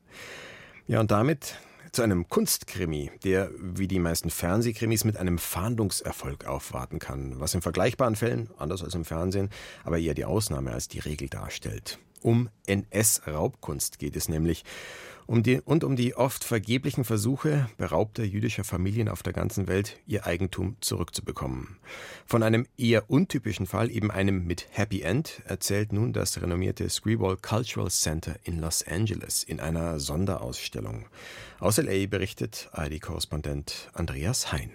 Ja, 0.87 1.01
und 1.01 1.11
damit 1.11 1.57
zu 1.91 2.01
einem 2.01 2.27
Kunstkrimi, 2.27 3.11
der 3.23 3.51
wie 3.57 3.87
die 3.87 3.99
meisten 3.99 4.29
Fernsehkrimis 4.29 5.03
mit 5.03 5.17
einem 5.17 5.37
Fahndungserfolg 5.37 6.45
aufwarten 6.45 6.99
kann, 6.99 7.39
was 7.39 7.53
in 7.53 7.61
vergleichbaren 7.61 8.15
Fällen, 8.15 8.49
anders 8.57 8.83
als 8.83 8.95
im 8.95 9.05
Fernsehen, 9.05 9.49
aber 9.83 9.99
eher 9.99 10.13
die 10.13 10.25
Ausnahme 10.25 10.71
als 10.71 10.87
die 10.87 10.99
Regel 10.99 11.29
darstellt. 11.29 11.99
Um 12.21 12.49
NS-Raubkunst 12.67 13.97
geht 13.97 14.15
es 14.15 14.27
nämlich 14.27 14.65
um 15.29 15.43
die, 15.43 15.61
und 15.61 15.83
um 15.83 15.95
die 15.95 16.15
oft 16.15 16.43
vergeblichen 16.43 17.03
Versuche 17.03 17.69
beraubter 17.77 18.23
jüdischer 18.23 18.63
Familien 18.63 19.07
auf 19.07 19.21
der 19.21 19.31
ganzen 19.31 19.67
Welt, 19.67 19.99
ihr 20.07 20.25
Eigentum 20.25 20.75
zurückzubekommen. 20.81 21.77
Von 22.25 22.41
einem 22.41 22.65
eher 22.77 23.11
untypischen 23.11 23.67
Fall, 23.67 23.91
eben 23.91 24.09
einem 24.09 24.47
mit 24.47 24.65
Happy 24.71 25.01
End, 25.01 25.43
erzählt 25.45 25.93
nun 25.93 26.13
das 26.13 26.41
renommierte 26.41 26.89
Screwball 26.89 27.37
Cultural 27.37 27.91
Center 27.91 28.37
in 28.43 28.59
Los 28.59 28.83
Angeles 28.83 29.43
in 29.43 29.59
einer 29.59 29.99
Sonderausstellung. 29.99 31.05
Aus 31.59 31.77
LA 31.77 32.07
berichtet 32.07 32.71
ID-Korrespondent 32.75 33.91
Andreas 33.93 34.51
Hein. 34.51 34.71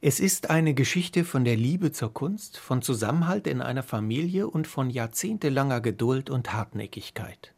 Es 0.00 0.20
ist 0.20 0.50
eine 0.50 0.72
Geschichte 0.72 1.24
von 1.24 1.44
der 1.44 1.56
Liebe 1.56 1.90
zur 1.90 2.14
Kunst, 2.14 2.58
von 2.58 2.80
Zusammenhalt 2.80 3.48
in 3.48 3.60
einer 3.60 3.82
Familie 3.82 4.46
und 4.46 4.68
von 4.68 4.88
jahrzehntelanger 4.88 5.80
Geduld 5.80 6.30
und 6.30 6.52
Hartnäckigkeit. 6.52 7.52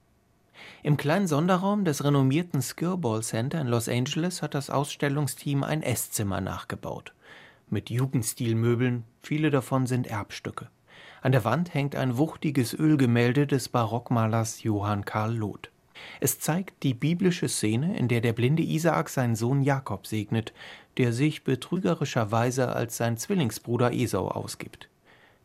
Im 0.83 0.97
kleinen 0.97 1.27
Sonderraum 1.27 1.85
des 1.85 2.05
renommierten 2.05 2.63
Skirball 2.63 3.23
Center 3.23 3.61
in 3.61 3.67
Los 3.67 3.89
Angeles 3.89 4.43
hat 4.43 4.55
das 4.55 4.71
Ausstellungsteam 4.71 5.63
ein 5.63 5.83
Esszimmer 5.83 6.41
nachgebaut. 6.41 7.13
Mit 7.69 7.91
Jugendstilmöbeln, 7.91 9.05
viele 9.23 9.51
davon 9.51 9.87
sind 9.87 10.07
Erbstücke. 10.07 10.69
An 11.23 11.33
der 11.33 11.45
Wand 11.45 11.75
hängt 11.75 11.95
ein 11.97 12.17
wuchtiges 12.17 12.73
Ölgemälde 12.75 13.47
des 13.47 13.69
Barockmalers 13.69 14.63
Johann 14.63 15.05
Karl 15.05 15.37
Loth. 15.37 15.71
Es 16.19 16.41
zeigt 16.41 16.83
die 16.83 16.95
biblische 16.95 17.49
Szene, 17.49 17.97
in 17.99 18.09
der 18.09 18.21
der 18.21 18.33
blinde 18.33 18.63
Isaak 18.63 19.09
seinen 19.09 19.37
Sohn 19.37 19.63
Jakob 19.63 20.07
segnet, 20.07 20.53
der 20.97 21.13
sich 21.13 21.45
betrügerischerweise 21.45 22.75
als 22.75 22.97
sein 22.97 23.17
Zwillingsbruder 23.17 23.93
Esau 23.93 24.29
ausgibt. 24.29 24.89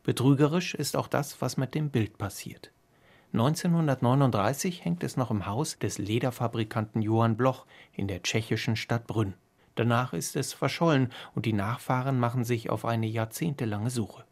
Betrügerisch 0.03 0.75
ist 0.75 0.95
auch 0.95 1.07
das, 1.07 1.41
was 1.41 1.57
mit 1.57 1.75
dem 1.75 1.89
Bild 1.89 2.17
passiert. 2.17 2.71
1939 3.35 4.85
hängt 4.85 5.03
es 5.03 5.17
noch 5.17 5.29
im 5.29 5.45
Haus 5.45 5.77
des 5.77 5.97
Lederfabrikanten 5.97 7.01
Johann 7.01 7.35
Bloch 7.35 7.65
in 7.91 8.07
der 8.07 8.23
tschechischen 8.23 8.77
Stadt 8.77 9.07
Brünn. 9.07 9.33
Danach 9.75 10.13
ist 10.13 10.37
es 10.37 10.53
verschollen 10.53 11.11
und 11.33 11.45
die 11.45 11.51
Nachfahren 11.51 12.17
machen 12.17 12.45
sich 12.45 12.69
auf 12.69 12.85
eine 12.85 13.07
jahrzehntelange 13.07 13.89
Suche. 13.89 14.23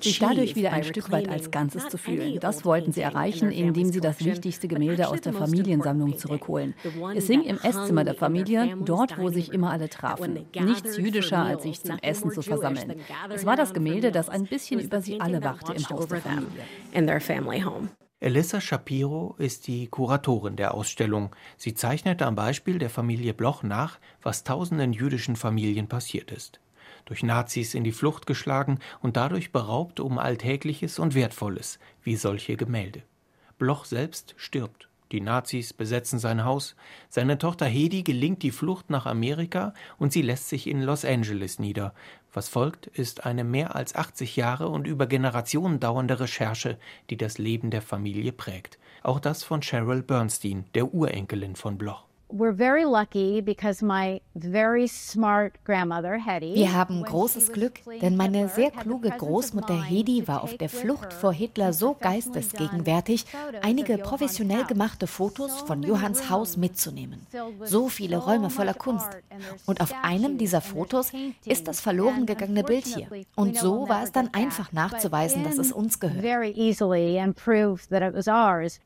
Sich 0.00 0.18
dadurch 0.18 0.56
wieder 0.56 0.72
ein 0.72 0.84
Stück 0.84 1.12
weit 1.12 1.28
als 1.28 1.50
Ganzes 1.50 1.88
zu 1.88 1.98
fühlen. 1.98 2.40
Das 2.40 2.64
wollten 2.64 2.92
sie 2.92 3.02
erreichen, 3.02 3.50
indem 3.50 3.92
sie 3.92 4.00
das 4.00 4.24
wichtigste 4.24 4.68
Gemälde 4.68 5.08
aus 5.08 5.20
der 5.20 5.34
Familiensammlung 5.34 6.16
zurückholen. 6.16 6.74
Es 7.14 7.26
hing 7.26 7.42
im 7.42 7.58
Esszimmer 7.58 8.04
der 8.04 8.14
Familie, 8.14 8.74
dort, 8.84 9.18
wo 9.18 9.28
sich 9.28 9.52
immer 9.52 9.70
alle 9.70 9.90
trafen. 9.90 10.46
Nichts 10.58 10.96
jüdischer, 10.96 11.44
als 11.44 11.64
sich 11.64 11.82
zum 11.82 11.98
Essen 11.98 12.30
zu 12.30 12.40
versammeln. 12.40 12.94
Es 13.28 13.44
war 13.44 13.56
das 13.56 13.74
Gemälde, 13.74 14.10
das 14.10 14.30
ein 14.30 14.44
bisschen 14.44 14.80
über 14.80 15.02
sie 15.02 15.20
alle 15.20 15.42
wachte 15.42 15.74
im 15.74 15.88
Haus 15.90 16.08
der 16.08 16.22
Familie. 16.22 16.64
Elissa 18.22 18.60
Shapiro 18.60 19.34
ist 19.38 19.66
die 19.66 19.88
Kuratorin 19.88 20.54
der 20.54 20.74
Ausstellung. 20.74 21.34
Sie 21.56 21.74
zeichnete 21.74 22.24
am 22.24 22.36
Beispiel 22.36 22.78
der 22.78 22.88
Familie 22.88 23.34
Bloch 23.34 23.64
nach, 23.64 23.98
was 24.22 24.44
tausenden 24.44 24.92
jüdischen 24.92 25.34
Familien 25.34 25.88
passiert 25.88 26.30
ist 26.30 26.60
durch 27.04 27.24
Nazis 27.24 27.74
in 27.74 27.82
die 27.82 27.90
Flucht 27.90 28.26
geschlagen 28.26 28.78
und 29.00 29.16
dadurch 29.16 29.50
beraubt 29.50 29.98
um 29.98 30.18
Alltägliches 30.18 31.00
und 31.00 31.16
Wertvolles, 31.16 31.80
wie 32.04 32.14
solche 32.14 32.56
Gemälde. 32.56 33.02
Bloch 33.58 33.86
selbst 33.86 34.34
stirbt. 34.36 34.88
Die 35.12 35.20
Nazis 35.20 35.74
besetzen 35.74 36.18
sein 36.18 36.44
Haus. 36.44 36.74
Seine 37.10 37.38
Tochter 37.38 37.66
Hedi 37.66 38.02
gelingt 38.02 38.42
die 38.42 38.50
Flucht 38.50 38.88
nach 38.88 39.04
Amerika 39.04 39.74
und 39.98 40.12
sie 40.12 40.22
lässt 40.22 40.48
sich 40.48 40.66
in 40.66 40.80
Los 40.82 41.04
Angeles 41.04 41.58
nieder. 41.58 41.94
Was 42.32 42.48
folgt, 42.48 42.86
ist 42.86 43.26
eine 43.26 43.44
mehr 43.44 43.76
als 43.76 43.94
80 43.94 44.36
Jahre 44.36 44.68
und 44.68 44.86
über 44.86 45.06
Generationen 45.06 45.80
dauernde 45.80 46.18
Recherche, 46.18 46.78
die 47.10 47.18
das 47.18 47.36
Leben 47.36 47.70
der 47.70 47.82
Familie 47.82 48.32
prägt. 48.32 48.78
Auch 49.02 49.20
das 49.20 49.44
von 49.44 49.60
Cheryl 49.60 50.02
Bernstein, 50.02 50.64
der 50.74 50.94
Urenkelin 50.94 51.56
von 51.56 51.76
Bloch. 51.76 52.06
Wir 56.54 56.72
haben 56.72 57.02
großes 57.02 57.52
Glück, 57.52 57.80
denn 58.00 58.16
meine 58.16 58.48
sehr 58.48 58.70
kluge 58.70 59.10
Großmutter 59.10 59.82
Hedi 59.82 60.26
war 60.26 60.42
auf 60.42 60.56
der 60.56 60.70
Flucht 60.70 61.12
vor 61.12 61.34
Hitler 61.34 61.74
so 61.74 61.94
geistesgegenwärtig, 62.00 63.26
einige 63.60 63.98
professionell 63.98 64.64
gemachte 64.64 65.06
Fotos 65.06 65.60
von 65.60 65.82
Johanns 65.82 66.30
Haus 66.30 66.56
mitzunehmen. 66.56 67.26
So 67.64 67.88
viele 67.88 68.16
Räume 68.16 68.48
voller 68.48 68.72
Kunst. 68.72 69.10
Und 69.66 69.82
auf 69.82 69.92
einem 70.02 70.38
dieser 70.38 70.62
Fotos 70.62 71.12
ist 71.44 71.68
das 71.68 71.82
verloren 71.82 72.24
gegangene 72.24 72.64
Bild 72.64 72.86
hier. 72.86 73.08
Und 73.36 73.58
so 73.58 73.90
war 73.90 74.04
es 74.04 74.12
dann 74.12 74.32
einfach 74.32 74.72
nachzuweisen, 74.72 75.44
dass 75.44 75.58
es 75.58 75.70
uns 75.70 76.00
gehört. 76.00 76.24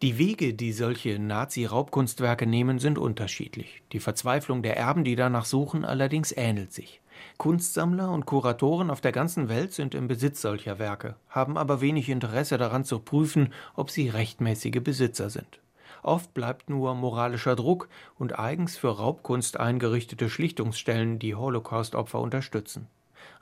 Die 0.03 0.19
Wege, 0.19 0.55
die 0.55 0.73
solche 0.73 1.21
Nazi-Raubkunstwerke 1.21 2.47
nehmen, 2.47 2.81
sind 2.81 2.99
unterschiedlich 2.99 3.36
unterschiedlich. 3.37 3.83
Die 3.93 4.01
Verzweiflung 4.01 4.63
der 4.63 4.79
Erben, 4.79 5.05
die 5.05 5.15
danach 5.15 5.45
suchen, 5.45 5.85
allerdings 5.85 6.33
ähnelt 6.33 6.73
sich. 6.73 7.03
Kunstsammler 7.37 8.11
und 8.11 8.25
Kuratoren 8.25 8.91
auf 8.91 9.03
der 9.03 9.13
ganzen 9.13 9.51
Welt 9.51 9.73
sind 9.73 9.95
im 9.95 10.09
Besitz 10.09 10.41
solcher 10.41 10.79
Werke, 10.79 11.17
haben 11.29 11.59
aber 11.59 11.83
wenig 11.83 12.09
Interesse 12.09 12.57
daran 12.57 12.85
zu 12.85 12.99
prüfen, 12.99 13.53
ob 13.75 13.91
sie 13.91 14.09
rechtmäßige 14.09 14.83
Besitzer 14.83 15.29
sind. 15.29 15.61
Oft 16.03 16.33
bleibt 16.33 16.71
nur 16.71 16.95
moralischer 16.95 17.57
Druck 17.57 17.89
und 18.19 18.39
eigens 18.39 18.79
für 18.79 18.97
Raubkunst 18.97 19.61
eingerichtete 19.61 20.31
Schlichtungsstellen, 20.31 21.19
die 21.19 21.35
Holocaust-Opfer 21.35 22.21
unterstützen. 22.21 22.87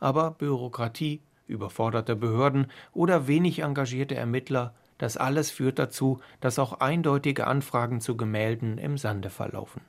Aber 0.00 0.32
Bürokratie, 0.32 1.20
überforderte 1.46 2.16
Behörden 2.16 2.66
oder 2.92 3.28
wenig 3.28 3.60
engagierte 3.60 4.16
Ermittler 4.16 4.74
das 4.98 5.16
alles 5.16 5.50
führt 5.50 5.78
dazu, 5.78 6.20
dass 6.40 6.58
auch 6.58 6.80
eindeutige 6.80 7.46
Anfragen 7.46 8.00
zu 8.00 8.16
Gemälden 8.16 8.78
im 8.78 8.98
Sande 8.98 9.30
verlaufen. 9.30 9.82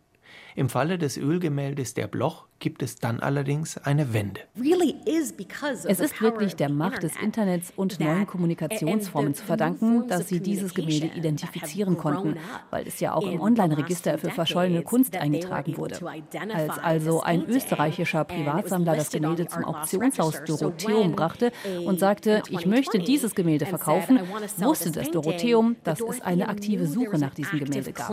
Im 0.58 0.70
Falle 0.70 0.98
des 0.98 1.18
Ölgemäldes 1.18 1.96
der 1.96 2.08
Bloch 2.08 2.46
gibt 2.60 2.82
es 2.82 2.96
dann 2.96 3.20
allerdings 3.20 3.78
eine 3.78 4.14
Wende. 4.14 4.40
Es 4.56 6.00
ist 6.00 6.22
wirklich 6.22 6.56
der 6.56 6.70
Macht 6.70 7.04
des 7.04 7.12
Internets 7.22 7.74
und 7.76 8.00
neuen 8.00 8.26
Kommunikationsformen 8.26 9.34
zu 9.34 9.44
verdanken, 9.44 10.08
dass 10.08 10.30
sie 10.30 10.40
dieses 10.40 10.74
Gemälde 10.74 11.08
identifizieren 11.08 11.98
konnten, 11.98 12.38
weil 12.70 12.88
es 12.88 13.02
ja 13.02 13.14
auch 13.14 13.30
im 13.30 13.42
Online-Register 13.42 14.18
für 14.18 14.30
verschollene 14.30 14.84
Kunst 14.84 15.18
eingetragen 15.18 15.76
wurde. 15.76 16.00
Als 16.54 16.80
also 16.80 17.22
ein 17.22 17.46
österreichischer 17.46 18.24
Privatsammler 18.24 18.96
das 18.96 19.10
Gemälde 19.12 19.48
zum 19.48 19.66
Auktionshaus 19.66 20.42
Dorotheum 20.46 21.12
brachte 21.12 21.52
und 21.86 22.00
sagte, 22.00 22.42
ich 22.50 22.66
möchte 22.66 23.00
dieses 23.00 23.36
Gemälde 23.36 23.66
verkaufen, 23.66 24.22
wusste 24.58 24.92
das 24.92 25.12
Dorotheum, 25.12 25.76
dass 25.84 26.00
es 26.00 26.22
eine 26.22 26.48
aktive 26.48 26.88
Suche 26.88 27.18
nach 27.18 27.34
diesem 27.34 27.60
Gemälde 27.60 27.92
gab. 27.92 28.12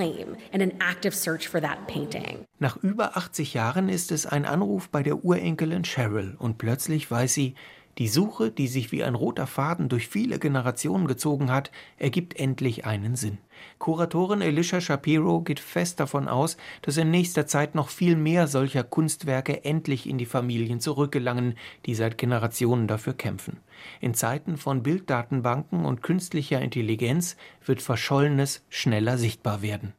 Nach 2.59 2.77
über 2.77 3.17
80 3.17 3.55
Jahren 3.55 3.89
ist 3.89 4.13
es 4.13 4.27
ein 4.27 4.45
Anruf 4.45 4.89
bei 4.89 5.03
der 5.03 5.25
Urenkelin 5.25 5.85
Cheryl 5.85 6.37
und 6.39 6.59
plötzlich 6.59 7.11
weiß 7.11 7.35
sie, 7.35 7.55
die 7.99 8.09
Suche, 8.09 8.51
die 8.51 8.69
sich 8.69 8.91
wie 8.91 9.05
ein 9.05 9.15
roter 9.15 9.47
Faden 9.47 9.91
durch 9.91 10.09
viele 10.09 10.39
Generationen 10.39 11.07
gezogen 11.07 11.51
hat, 11.51 11.71
ergibt 11.99 12.39
endlich 12.39 12.87
einen 12.87 13.17
Sinn. 13.17 13.37
Kuratorin 13.79 14.41
Elisha 14.41 14.81
Shapiro 14.81 15.43
geht 15.43 15.61
fest 15.61 16.01
davon 16.01 16.27
aus, 16.27 16.57
dass 16.81 16.97
in 16.97 17.11
nächster 17.11 17.47
Zeit 17.47 17.75
noch 17.75 17.91
viel 17.91 18.17
mehr 18.17 18.47
solcher 18.47 18.83
Kunstwerke 18.83 19.67
endlich 19.67 20.09
in 20.09 20.17
die 20.17 20.27
Familien 20.27 20.81
zurückgelangen, 20.81 21.55
die 21.85 21.95
seit 21.95 22.17
Generationen 22.17 22.89
dafür 22.89 23.13
kämpfen. 23.13 23.59
In 24.01 24.15
Zeiten 24.15 24.57
von 24.57 24.83
Bilddatenbanken 24.83 25.85
und 25.85 26.03
künstlicher 26.03 26.63
Intelligenz 26.63 27.37
wird 27.65 27.83
Verschollenes 27.83 28.65
schneller 28.71 29.19
sichtbar 29.19 29.61
werden. 29.61 29.93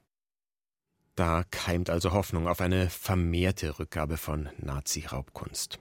Da 1.16 1.44
keimt 1.52 1.90
also 1.90 2.12
Hoffnung 2.12 2.48
auf 2.48 2.60
eine 2.60 2.90
vermehrte 2.90 3.78
Rückgabe 3.78 4.18
von 4.18 4.50
Nazi-Raubkunst. 4.58 5.80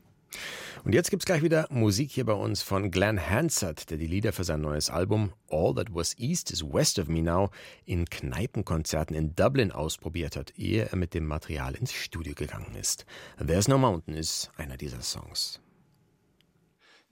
Und 0.84 0.94
jetzt 0.94 1.10
gibt's 1.10 1.26
gleich 1.26 1.42
wieder 1.42 1.66
Musik 1.70 2.10
hier 2.10 2.24
bei 2.24 2.32
uns 2.32 2.62
von 2.62 2.90
Glenn 2.90 3.20
Hansard, 3.20 3.90
der 3.90 3.98
die 3.98 4.06
Lieder 4.06 4.32
für 4.32 4.44
sein 4.44 4.60
neues 4.60 4.90
Album 4.90 5.32
All 5.50 5.74
That 5.74 5.94
Was 5.94 6.18
East 6.18 6.50
is 6.50 6.64
West 6.64 6.98
of 6.98 7.08
Me 7.08 7.22
Now 7.22 7.50
in 7.84 8.06
Kneipenkonzerten 8.06 9.14
in 9.14 9.34
Dublin 9.34 9.72
ausprobiert 9.72 10.36
hat, 10.36 10.58
ehe 10.58 10.88
er 10.90 10.96
mit 10.96 11.14
dem 11.14 11.26
Material 11.26 11.74
ins 11.74 11.92
Studio 11.92 12.34
gegangen 12.34 12.74
ist. 12.74 13.06
There's 13.38 13.68
No 13.68 13.78
Mountain 13.78 14.14
ist 14.14 14.50
einer 14.56 14.76
dieser 14.76 15.02
Songs. 15.02 15.60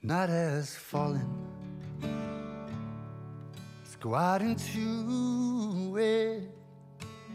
Night 0.03 0.31
has 0.31 0.75
fallen. 0.75 1.27
Go 4.01 4.15
out 4.15 4.41
into 4.41 5.99
it. 5.99 6.60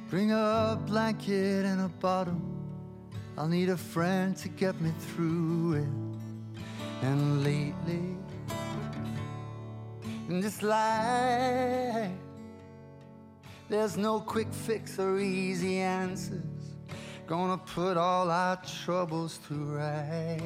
Bring 0.09 0.31
a 0.31 0.79
blanket 0.85 1.65
and 1.65 1.81
a 1.81 1.87
bottle. 1.87 2.39
I'll 3.37 3.47
need 3.47 3.69
a 3.69 3.77
friend 3.77 4.37
to 4.37 4.47
get 4.47 4.79
me 4.79 4.91
through 4.99 5.73
it. 5.73 6.63
And 7.01 7.43
lately, 7.43 8.15
in 10.29 10.39
this 10.41 10.61
life, 10.61 12.11
there's 13.67 13.97
no 13.97 14.19
quick 14.19 14.53
fix 14.53 14.99
or 14.99 15.17
easy 15.17 15.79
answers. 15.79 16.41
Gonna 17.25 17.57
put 17.57 17.97
all 17.97 18.29
our 18.29 18.57
troubles 18.83 19.39
to 19.47 19.55
right. 19.55 20.39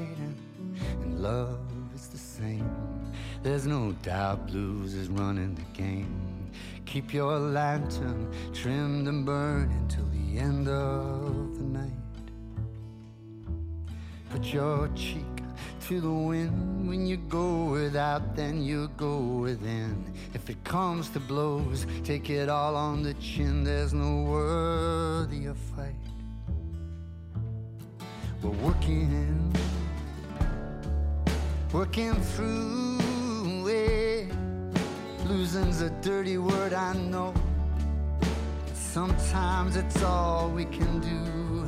And 1.02 1.22
love 1.22 1.60
is 1.94 2.08
the 2.08 2.18
same. 2.18 3.14
There's 3.44 3.68
no 3.68 3.92
doubt 4.04 4.48
blues 4.48 4.94
is 4.94 5.10
running 5.10 5.54
the 5.56 5.68
game. 5.78 6.29
Keep 6.90 7.14
your 7.14 7.38
lantern 7.38 8.34
trimmed 8.52 9.08
and 9.08 9.24
burning 9.24 9.88
till 9.88 10.06
the 10.06 10.40
end 10.40 10.68
of 10.68 11.56
the 11.56 11.64
night. 11.64 11.92
Put 14.32 14.52
your 14.52 14.88
cheek 14.96 15.44
to 15.82 16.02
the 16.02 16.10
wind 16.10 16.90
when 16.90 17.06
you 17.06 17.18
go 17.18 17.66
without, 17.66 18.36
then 18.36 18.64
you 18.64 18.90
go 18.98 19.20
within. 19.20 20.04
If 20.34 20.50
it 20.50 20.64
comes 20.64 21.10
to 21.10 21.20
blows, 21.20 21.86
take 22.04 22.32
it 22.32 22.50
all 22.50 22.76
on 22.76 23.04
the 23.04 23.14
chin. 23.14 23.64
There's 23.64 23.94
no 23.94 24.24
worthy 24.24 25.42
worthier 25.42 25.54
fight. 25.76 25.94
We're 28.42 28.50
working, 28.66 29.54
working 31.72 32.16
through. 32.16 32.99
Losing's 35.30 35.82
a 35.82 35.92
dirty 36.02 36.40
word, 36.40 36.74
I 36.74 36.94
know. 36.94 37.36
Sometimes 38.74 39.76
it's 39.76 40.02
all 40.02 40.50
we 40.50 40.66
can 40.66 41.00
do. 41.00 41.68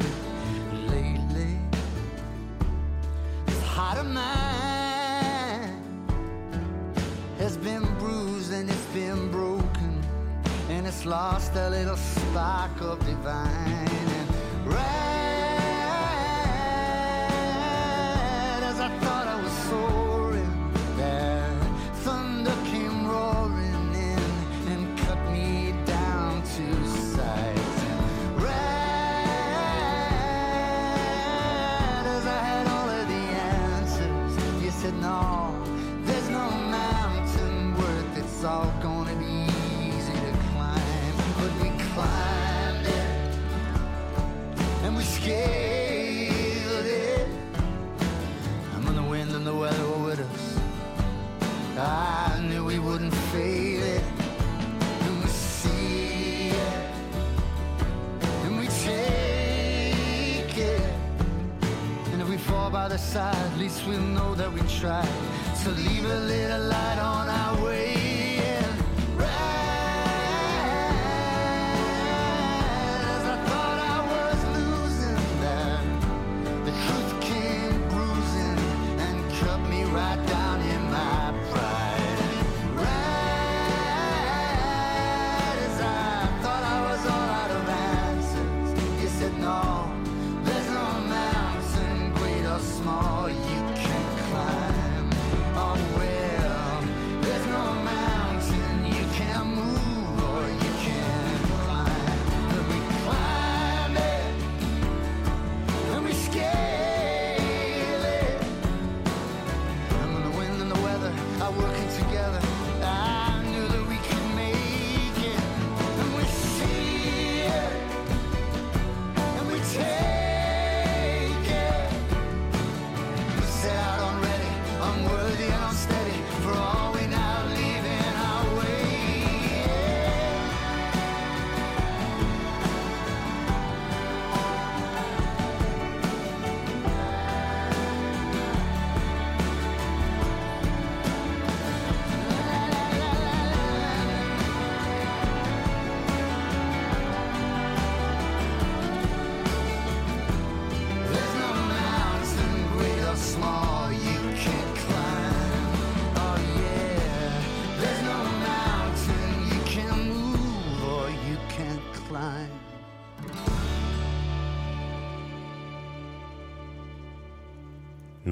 Lately, 0.88 1.60
this 3.46 3.62
heart 3.62 4.00
of 4.00 4.08
mine 4.08 5.80
has 7.38 7.56
been 7.58 7.84
bruised 8.00 8.52
and 8.52 8.68
it's 8.68 8.86
been 8.88 9.30
broken, 9.30 10.04
and 10.70 10.88
it's 10.88 11.06
lost 11.06 11.54
a 11.54 11.70
little 11.70 11.98
spark 11.98 12.82
of 12.82 12.98
divine. 13.06 13.88
And 14.18 14.28
right 14.66 15.21
wouldn't 52.92 53.16
fade 53.32 53.80
it. 53.80 54.04
And 55.06 55.24
we 55.24 55.30
see 55.30 56.50
it. 56.50 56.84
And 58.44 58.60
we 58.60 58.68
take 58.68 60.58
it. 60.58 60.94
And 62.12 62.22
if 62.22 62.28
we 62.28 62.36
fall 62.36 62.70
by 62.70 62.90
the 62.90 62.98
side, 62.98 63.34
at 63.34 63.58
least 63.58 63.88
we'll 63.88 64.02
know 64.02 64.36
that 64.36 64.52
we 64.52 64.60
tried. 64.80 65.08
to 65.64 65.70
leave 65.70 66.04
a 66.04 66.20
little 66.32 66.64
light 66.68 67.00
on 67.00 67.30
our 67.30 67.64
way. 67.64 68.11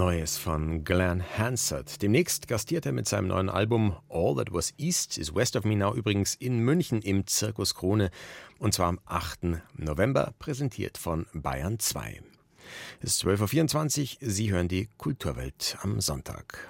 Neues 0.09 0.39
von 0.39 0.83
Glenn 0.83 1.23
Hansard. 1.37 2.01
Demnächst 2.01 2.47
gastiert 2.47 2.87
er 2.87 2.93
mit 2.93 3.07
seinem 3.07 3.27
neuen 3.27 3.47
Album 3.47 3.95
All 4.09 4.33
That 4.35 4.51
Was 4.51 4.73
East 4.79 5.19
is 5.19 5.35
West 5.35 5.55
of 5.55 5.65
Me 5.65 5.75
Now 5.75 5.93
übrigens 5.93 6.33
in 6.33 6.61
München 6.61 7.03
im 7.03 7.27
Zirkus 7.27 7.75
Krone 7.75 8.09
und 8.57 8.73
zwar 8.73 8.87
am 8.87 8.99
8. 9.05 9.61
November, 9.77 10.33
präsentiert 10.39 10.97
von 10.97 11.27
Bayern 11.33 11.77
2. 11.77 12.23
Es 13.01 13.17
ist 13.17 13.23
12.24 13.23 14.23
Uhr, 14.23 14.31
Sie 14.31 14.51
hören 14.51 14.67
die 14.67 14.89
Kulturwelt 14.97 15.77
am 15.83 16.01
Sonntag. 16.01 16.67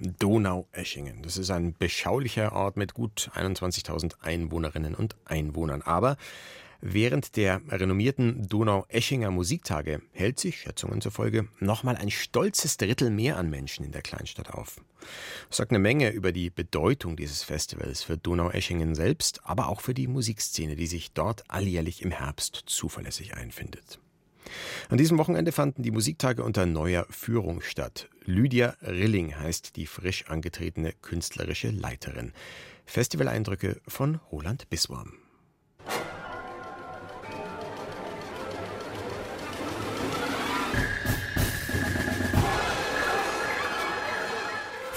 Donau-Eschingen. 0.00 1.22
Das 1.22 1.36
ist 1.36 1.50
ein 1.50 1.74
beschaulicher 1.78 2.50
Ort 2.54 2.76
mit 2.76 2.92
gut 2.92 3.30
21.000 3.36 4.14
Einwohnerinnen 4.20 4.96
und 4.96 5.14
Einwohnern. 5.26 5.82
Aber 5.82 6.16
Während 6.82 7.36
der 7.36 7.60
renommierten 7.68 8.48
Donau-Eschinger 8.48 9.30
Musiktage 9.30 10.00
hält 10.12 10.40
sich, 10.40 10.60
Schätzungen 10.60 11.02
zufolge, 11.02 11.46
nochmal 11.58 11.96
ein 11.96 12.10
stolzes 12.10 12.78
Drittel 12.78 13.10
mehr 13.10 13.36
an 13.36 13.50
Menschen 13.50 13.84
in 13.84 13.92
der 13.92 14.00
Kleinstadt 14.00 14.54
auf. 14.54 14.80
Das 15.48 15.58
sagt 15.58 15.72
eine 15.72 15.78
Menge 15.78 16.10
über 16.10 16.32
die 16.32 16.48
Bedeutung 16.48 17.16
dieses 17.16 17.42
Festivals 17.42 18.02
für 18.02 18.16
Donau-Eschingen 18.16 18.94
selbst, 18.94 19.40
aber 19.44 19.68
auch 19.68 19.82
für 19.82 19.92
die 19.92 20.06
Musikszene, 20.06 20.74
die 20.74 20.86
sich 20.86 21.12
dort 21.12 21.44
alljährlich 21.48 22.00
im 22.00 22.12
Herbst 22.12 22.62
zuverlässig 22.64 23.34
einfindet. 23.34 24.00
An 24.88 24.96
diesem 24.96 25.18
Wochenende 25.18 25.52
fanden 25.52 25.82
die 25.82 25.90
Musiktage 25.90 26.42
unter 26.42 26.64
neuer 26.64 27.06
Führung 27.10 27.60
statt. 27.60 28.08
Lydia 28.24 28.74
Rilling 28.80 29.38
heißt 29.38 29.76
die 29.76 29.86
frisch 29.86 30.26
angetretene 30.28 30.94
künstlerische 31.02 31.70
Leiterin. 31.70 32.32
Festivaleindrücke 32.86 33.80
von 33.86 34.16
Roland 34.32 34.68
Biswarm. 34.70 35.12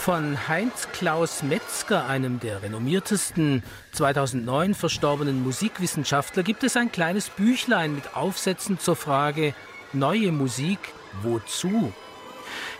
Von 0.03 0.49
Heinz 0.49 0.89
Klaus 0.91 1.43
Metzger, 1.43 2.07
einem 2.07 2.41
der 2.41 2.61
renommiertesten 2.61 3.63
2009 3.93 4.73
verstorbenen 4.73 5.41
Musikwissenschaftler, 5.41 6.43
gibt 6.43 6.65
es 6.65 6.75
ein 6.75 6.91
kleines 6.91 7.29
Büchlein 7.29 7.95
mit 7.95 8.13
Aufsätzen 8.13 8.79
zur 8.79 8.97
Frage 8.97 9.55
Neue 9.93 10.33
Musik, 10.33 10.79
wozu? 11.21 11.93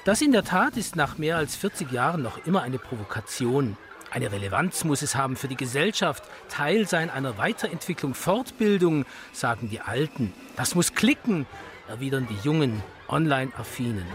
Das 0.03 0.21
in 0.21 0.33
der 0.33 0.43
Tat 0.43 0.75
ist 0.75 0.97
nach 0.97 1.17
mehr 1.17 1.37
als 1.37 1.55
40 1.55 1.93
Jahren 1.93 2.23
noch 2.23 2.45
immer 2.45 2.61
eine 2.61 2.77
Provokation. 2.77 3.77
Eine 4.11 4.29
Relevanz 4.33 4.83
muss 4.83 5.01
es 5.01 5.15
haben 5.15 5.37
für 5.37 5.47
die 5.47 5.55
Gesellschaft, 5.55 6.25
Teil 6.49 6.89
sein 6.89 7.09
einer 7.09 7.37
Weiterentwicklung, 7.37 8.15
Fortbildung, 8.15 9.05
sagen 9.31 9.69
die 9.69 9.79
Alten. 9.79 10.33
Das 10.57 10.75
muss 10.75 10.93
klicken, 10.93 11.45
erwidern 11.87 12.27
die 12.29 12.45
Jungen, 12.45 12.83
online-affinen. 13.07 14.07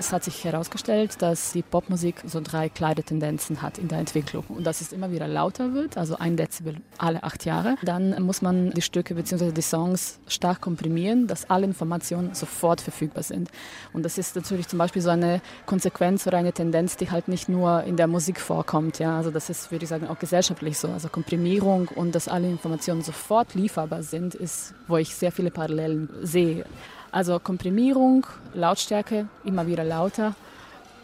Es 0.00 0.14
hat 0.14 0.24
sich 0.24 0.42
herausgestellt, 0.44 1.20
dass 1.20 1.52
die 1.52 1.60
Popmusik 1.60 2.22
so 2.24 2.40
drei 2.40 2.70
kleine 2.70 3.02
Tendenzen 3.02 3.60
hat 3.60 3.76
in 3.76 3.88
der 3.88 3.98
Entwicklung. 3.98 4.44
Und 4.48 4.64
dass 4.64 4.80
es 4.80 4.94
immer 4.94 5.12
wieder 5.12 5.28
lauter 5.28 5.74
wird, 5.74 5.98
also 5.98 6.16
ein 6.16 6.38
Dezibel 6.38 6.76
alle 6.96 7.22
acht 7.22 7.44
Jahre. 7.44 7.76
Dann 7.82 8.22
muss 8.22 8.40
man 8.40 8.70
die 8.70 8.80
Stücke 8.80 9.14
bzw. 9.14 9.52
die 9.52 9.60
Songs 9.60 10.18
stark 10.26 10.62
komprimieren, 10.62 11.26
dass 11.26 11.50
alle 11.50 11.66
Informationen 11.66 12.34
sofort 12.34 12.80
verfügbar 12.80 13.22
sind. 13.22 13.50
Und 13.92 14.02
das 14.02 14.16
ist 14.16 14.34
natürlich 14.36 14.68
zum 14.68 14.78
Beispiel 14.78 15.02
so 15.02 15.10
eine 15.10 15.42
Konsequenz 15.66 16.26
oder 16.26 16.38
eine 16.38 16.54
Tendenz, 16.54 16.96
die 16.96 17.10
halt 17.10 17.28
nicht 17.28 17.50
nur 17.50 17.82
in 17.82 17.98
der 17.98 18.06
Musik 18.06 18.40
vorkommt. 18.40 19.00
Ja? 19.00 19.18
Also 19.18 19.30
das 19.30 19.50
ist, 19.50 19.70
würde 19.70 19.82
ich 19.82 19.90
sagen, 19.90 20.08
auch 20.08 20.18
gesellschaftlich 20.18 20.78
so. 20.78 20.88
Also 20.88 21.10
Komprimierung 21.10 21.88
und 21.88 22.14
dass 22.14 22.26
alle 22.26 22.48
Informationen 22.48 23.02
sofort 23.02 23.54
lieferbar 23.54 24.02
sind, 24.02 24.34
ist, 24.34 24.72
wo 24.88 24.96
ich 24.96 25.14
sehr 25.14 25.30
viele 25.30 25.50
Parallelen 25.50 26.08
sehe. 26.22 26.64
Also 27.12 27.38
Komprimierung, 27.38 28.26
Lautstärke 28.54 29.28
immer 29.44 29.66
wieder 29.66 29.84
lauter 29.84 30.34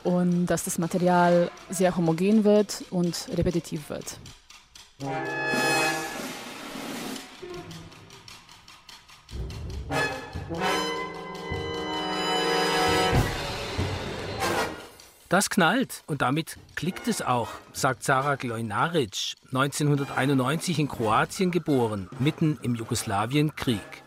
und 0.05 0.47
dass 0.47 0.65
das 0.65 0.79
Material 0.79 1.51
sehr 1.69 1.97
homogen 1.97 2.45
wird 2.45 2.85
und 2.91 3.29
repetitiv 3.35 3.91
wird. 3.91 4.19
Das 15.29 15.51
knallt 15.51 16.05
und 16.07 16.23
damit 16.23 16.57
klickt 16.77 17.09
es 17.09 17.21
auch, 17.21 17.49
sagt 17.73 18.05
Sarah 18.05 18.37
Glojnaric, 18.37 19.35
1991 19.47 20.79
in 20.79 20.87
Kroatien 20.87 21.51
geboren, 21.51 22.09
mitten 22.21 22.61
im 22.63 22.77
Jugoslawienkrieg. 22.77 24.06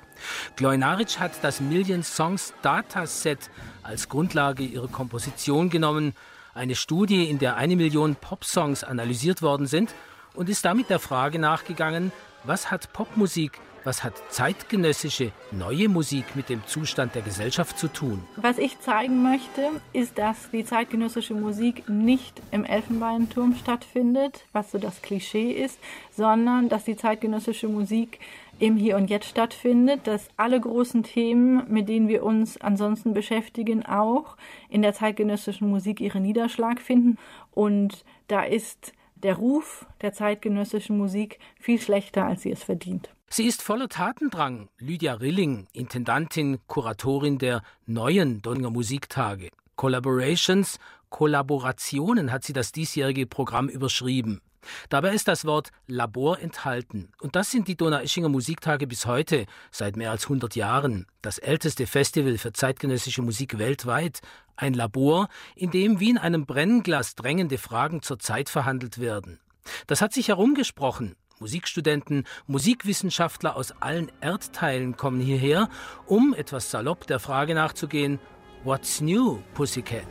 Glojnaric 0.56 1.20
hat 1.20 1.32
das 1.42 1.60
Million 1.60 2.04
Songs 2.04 2.54
Dataset 2.62 3.50
als 3.84 4.10
Grundlage 4.10 4.64
ihrer 4.64 4.88
Komposition 4.88 5.70
genommen, 5.70 6.14
eine 6.54 6.76
Studie, 6.76 7.30
in 7.30 7.40
der 7.40 7.56
eine 7.56 7.76
Million 7.76 8.16
Popsongs 8.16 8.84
analysiert 8.84 9.42
worden 9.42 9.68
sind 9.68 9.94
und 10.34 10.50
ist 10.50 10.66
damit 10.66 10.90
der 10.90 11.00
Frage 11.00 11.40
nachgegangen, 11.40 12.12
was 12.44 12.72
hat 12.72 12.92
Popmusik 12.94 13.60
was 13.84 14.04
hat 14.04 14.14
zeitgenössische 14.30 15.32
neue 15.52 15.88
Musik 15.88 16.36
mit 16.36 16.50
dem 16.50 16.66
Zustand 16.68 17.16
der 17.16 17.22
Gesellschaft 17.22 17.80
zu 17.80 17.88
tun? 17.88 18.24
Was 18.36 18.58
ich 18.58 18.80
zeigen 18.82 19.24
möchte, 19.24 19.82
ist, 19.94 20.18
dass 20.18 20.52
die 20.52 20.66
zeitgenössische 20.66 21.34
Musik 21.34 21.88
nicht 21.88 22.42
im 22.52 22.66
Elfenbeinturm 22.66 23.56
stattfindet, 23.56 24.46
was 24.52 24.72
so 24.72 24.78
das 24.78 25.02
Klischee 25.02 25.52
ist, 25.52 25.80
sondern 26.12 26.70
dass 26.70 26.84
die 26.84 26.98
zeitgenössische 26.98 27.68
Musik 27.68 28.20
im 28.60 28.76
Hier 28.76 28.98
und 28.98 29.10
Jetzt 29.10 29.28
stattfindet, 29.28 30.06
dass 30.06 30.30
alle 30.38 30.60
großen 30.60 31.04
Themen, 31.04 31.64
mit 31.72 31.90
denen 31.90 32.08
wir 32.08 32.24
uns 32.24 32.60
ansonsten 32.60 33.14
beschäftigen, 33.14 33.86
auch 33.86 34.38
in 34.70 34.82
der 34.82 34.94
zeitgenössischen 34.94 35.70
Musik 35.70 36.02
ihren 36.02 36.24
Niederschlag 36.24 36.82
finden. 36.82 37.18
Und 37.52 38.04
da 38.28 38.44
ist 38.44 38.94
der 39.16 39.36
Ruf 39.36 39.86
der 40.02 40.14
zeitgenössischen 40.14 40.98
Musik 40.98 41.40
viel 41.60 41.80
schlechter, 41.80 42.26
als 42.26 42.42
sie 42.42 42.52
es 42.52 42.64
verdient. 42.64 43.10
Sie 43.30 43.46
ist 43.46 43.62
voller 43.62 43.90
Tatendrang, 43.90 44.70
Lydia 44.80 45.14
Rilling, 45.14 45.68
Intendantin, 45.72 46.60
Kuratorin 46.68 47.38
der 47.38 47.62
neuen 47.86 48.42
Donninger 48.42 48.72
Musiktage. 48.72 49.50
Collaborations, 49.76 50.80
Kollaborationen 51.10 52.32
hat 52.32 52.44
sie 52.44 52.54
das 52.54 52.72
diesjährige 52.72 53.28
Programm 53.28 53.70
überschrieben. 53.70 54.42
Dabei 54.90 55.14
ist 55.14 55.28
das 55.28 55.46
Wort 55.46 55.70
Labor 55.88 56.40
enthalten. 56.40 57.12
Und 57.22 57.36
das 57.36 57.52
sind 57.52 57.68
die 57.68 57.76
Donaueschinger 57.76 58.30
Musiktage 58.30 58.88
bis 58.88 59.06
heute, 59.06 59.46
seit 59.72 59.96
mehr 59.96 60.12
als 60.12 60.26
100 60.26 60.56
Jahren. 60.56 61.06
Das 61.22 61.38
älteste 61.38 61.88
Festival 61.88 62.38
für 62.38 62.54
zeitgenössische 62.54 63.22
Musik 63.22 63.58
weltweit. 63.58 64.20
Ein 64.56 64.74
Labor, 64.74 65.30
in 65.56 65.72
dem 65.72 66.00
wie 66.00 66.10
in 66.10 66.18
einem 66.18 66.46
Brennglas 66.46 67.16
drängende 67.16 67.58
Fragen 67.58 68.02
zur 68.02 68.20
Zeit 68.20 68.50
verhandelt 68.50 69.00
werden. 69.00 69.40
Das 69.88 70.02
hat 70.02 70.14
sich 70.14 70.28
herumgesprochen. 70.28 71.16
Musikstudenten, 71.40 72.26
Musikwissenschaftler 72.48 73.56
aus 73.56 73.72
allen 73.72 74.12
Erdteilen 74.20 74.98
kommen 74.98 75.22
hierher, 75.22 75.70
um 76.06 76.34
etwas 76.34 76.70
salopp 76.70 77.08
der 77.08 77.20
Frage 77.20 77.56
nachzugehen, 77.56 78.20
What's 78.66 79.00
new, 79.00 79.40
Pussycat? 79.54 80.06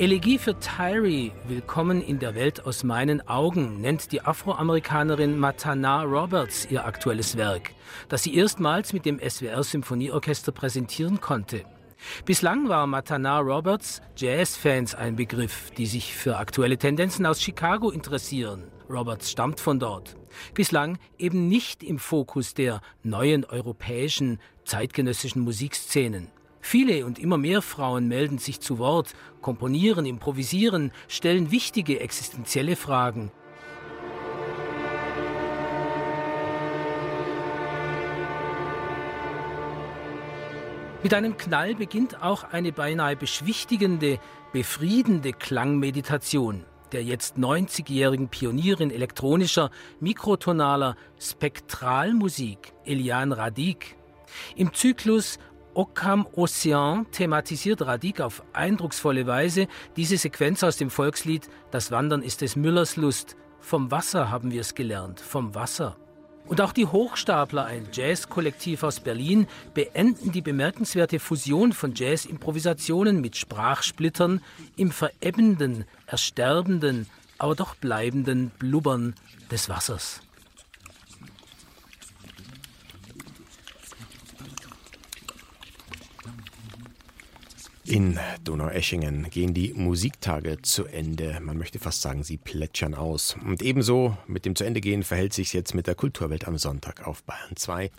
Elegie 0.00 0.38
für 0.38 0.58
Tyree, 0.58 1.30
Willkommen 1.46 2.00
in 2.00 2.18
der 2.20 2.34
Welt 2.34 2.64
aus 2.64 2.84
meinen 2.84 3.28
Augen, 3.28 3.82
nennt 3.82 4.12
die 4.12 4.22
Afroamerikanerin 4.22 5.38
Matana 5.38 6.04
Roberts 6.04 6.66
ihr 6.70 6.86
aktuelles 6.86 7.36
Werk, 7.36 7.72
das 8.08 8.22
sie 8.22 8.34
erstmals 8.34 8.94
mit 8.94 9.04
dem 9.04 9.20
SWR 9.20 9.62
Symphonieorchester 9.62 10.52
präsentieren 10.52 11.20
konnte. 11.20 11.66
Bislang 12.24 12.70
war 12.70 12.86
Matana 12.86 13.40
Roberts 13.40 14.00
Jazzfans 14.16 14.94
ein 14.94 15.16
Begriff, 15.16 15.70
die 15.72 15.84
sich 15.84 16.14
für 16.14 16.38
aktuelle 16.38 16.78
Tendenzen 16.78 17.26
aus 17.26 17.42
Chicago 17.42 17.90
interessieren. 17.90 18.72
Roberts 18.88 19.30
stammt 19.30 19.60
von 19.60 19.78
dort. 19.78 20.16
Bislang 20.54 20.98
eben 21.18 21.48
nicht 21.48 21.82
im 21.82 21.98
Fokus 21.98 22.54
der 22.54 22.80
neuen 23.02 23.44
europäischen 23.44 24.38
zeitgenössischen 24.64 25.42
Musikszenen. 25.42 26.28
Viele 26.60 27.06
und 27.06 27.18
immer 27.18 27.38
mehr 27.38 27.62
Frauen 27.62 28.08
melden 28.08 28.38
sich 28.38 28.60
zu 28.60 28.78
Wort, 28.78 29.14
komponieren, 29.40 30.06
improvisieren, 30.06 30.92
stellen 31.08 31.50
wichtige 31.50 32.00
existenzielle 32.00 32.76
Fragen. 32.76 33.32
Mit 41.02 41.14
einem 41.14 41.38
Knall 41.38 41.74
beginnt 41.74 42.22
auch 42.22 42.44
eine 42.44 42.72
beinahe 42.72 43.16
beschwichtigende, 43.16 44.18
befriedende 44.52 45.32
Klangmeditation 45.32 46.64
der 46.92 47.04
jetzt 47.04 47.36
90-jährigen 47.36 48.28
Pionierin 48.28 48.90
elektronischer, 48.90 49.70
mikrotonaler 50.00 50.96
Spektralmusik, 51.18 52.72
Eliane 52.84 53.36
Radik. 53.36 53.96
Im 54.56 54.72
Zyklus 54.74 55.38
Occam 55.74 56.26
Ocean 56.34 57.06
thematisiert 57.12 57.82
Radik 57.82 58.20
auf 58.20 58.42
eindrucksvolle 58.52 59.26
Weise 59.26 59.68
diese 59.96 60.16
Sequenz 60.16 60.64
aus 60.64 60.76
dem 60.76 60.90
Volkslied 60.90 61.48
Das 61.70 61.90
Wandern 61.90 62.22
ist 62.22 62.40
des 62.40 62.56
Müllers 62.56 62.96
Lust. 62.96 63.36
Vom 63.60 63.90
Wasser 63.90 64.30
haben 64.30 64.50
wir 64.50 64.62
es 64.62 64.74
gelernt, 64.74 65.20
vom 65.20 65.54
Wasser. 65.54 65.96
Und 66.46 66.60
auch 66.60 66.72
die 66.72 66.86
Hochstapler, 66.86 67.66
ein 67.66 67.88
Jazz-Kollektiv 67.92 68.82
aus 68.82 68.98
Berlin, 68.98 69.46
beenden 69.72 70.32
die 70.32 70.40
bemerkenswerte 70.40 71.20
Fusion 71.20 71.72
von 71.72 71.94
Jazz-Improvisationen 71.94 73.20
mit 73.20 73.36
Sprachsplittern 73.36 74.40
im 74.76 74.90
verebbenden, 74.90 75.84
ersterbenden, 76.06 77.06
aber 77.38 77.54
doch 77.54 77.76
bleibenden 77.76 78.50
Blubbern 78.58 79.14
des 79.50 79.68
Wassers. 79.68 80.20
In 87.90 88.20
Donaueschingen 88.44 89.28
gehen 89.30 89.52
die 89.52 89.74
Musiktage 89.74 90.62
zu 90.62 90.84
Ende. 90.84 91.40
Man 91.40 91.58
möchte 91.58 91.80
fast 91.80 92.02
sagen, 92.02 92.22
sie 92.22 92.36
plätschern 92.36 92.94
aus. 92.94 93.36
Und 93.44 93.62
ebenso 93.62 94.16
mit 94.28 94.44
dem 94.44 94.54
Zuendegehen 94.54 95.02
verhält 95.02 95.32
sich 95.32 95.52
jetzt 95.52 95.74
mit 95.74 95.88
der 95.88 95.96
Kulturwelt 95.96 96.46
am 96.46 96.56
Sonntag 96.56 97.04
auf 97.04 97.24
Bayern 97.24 97.56
2. 97.56 97.90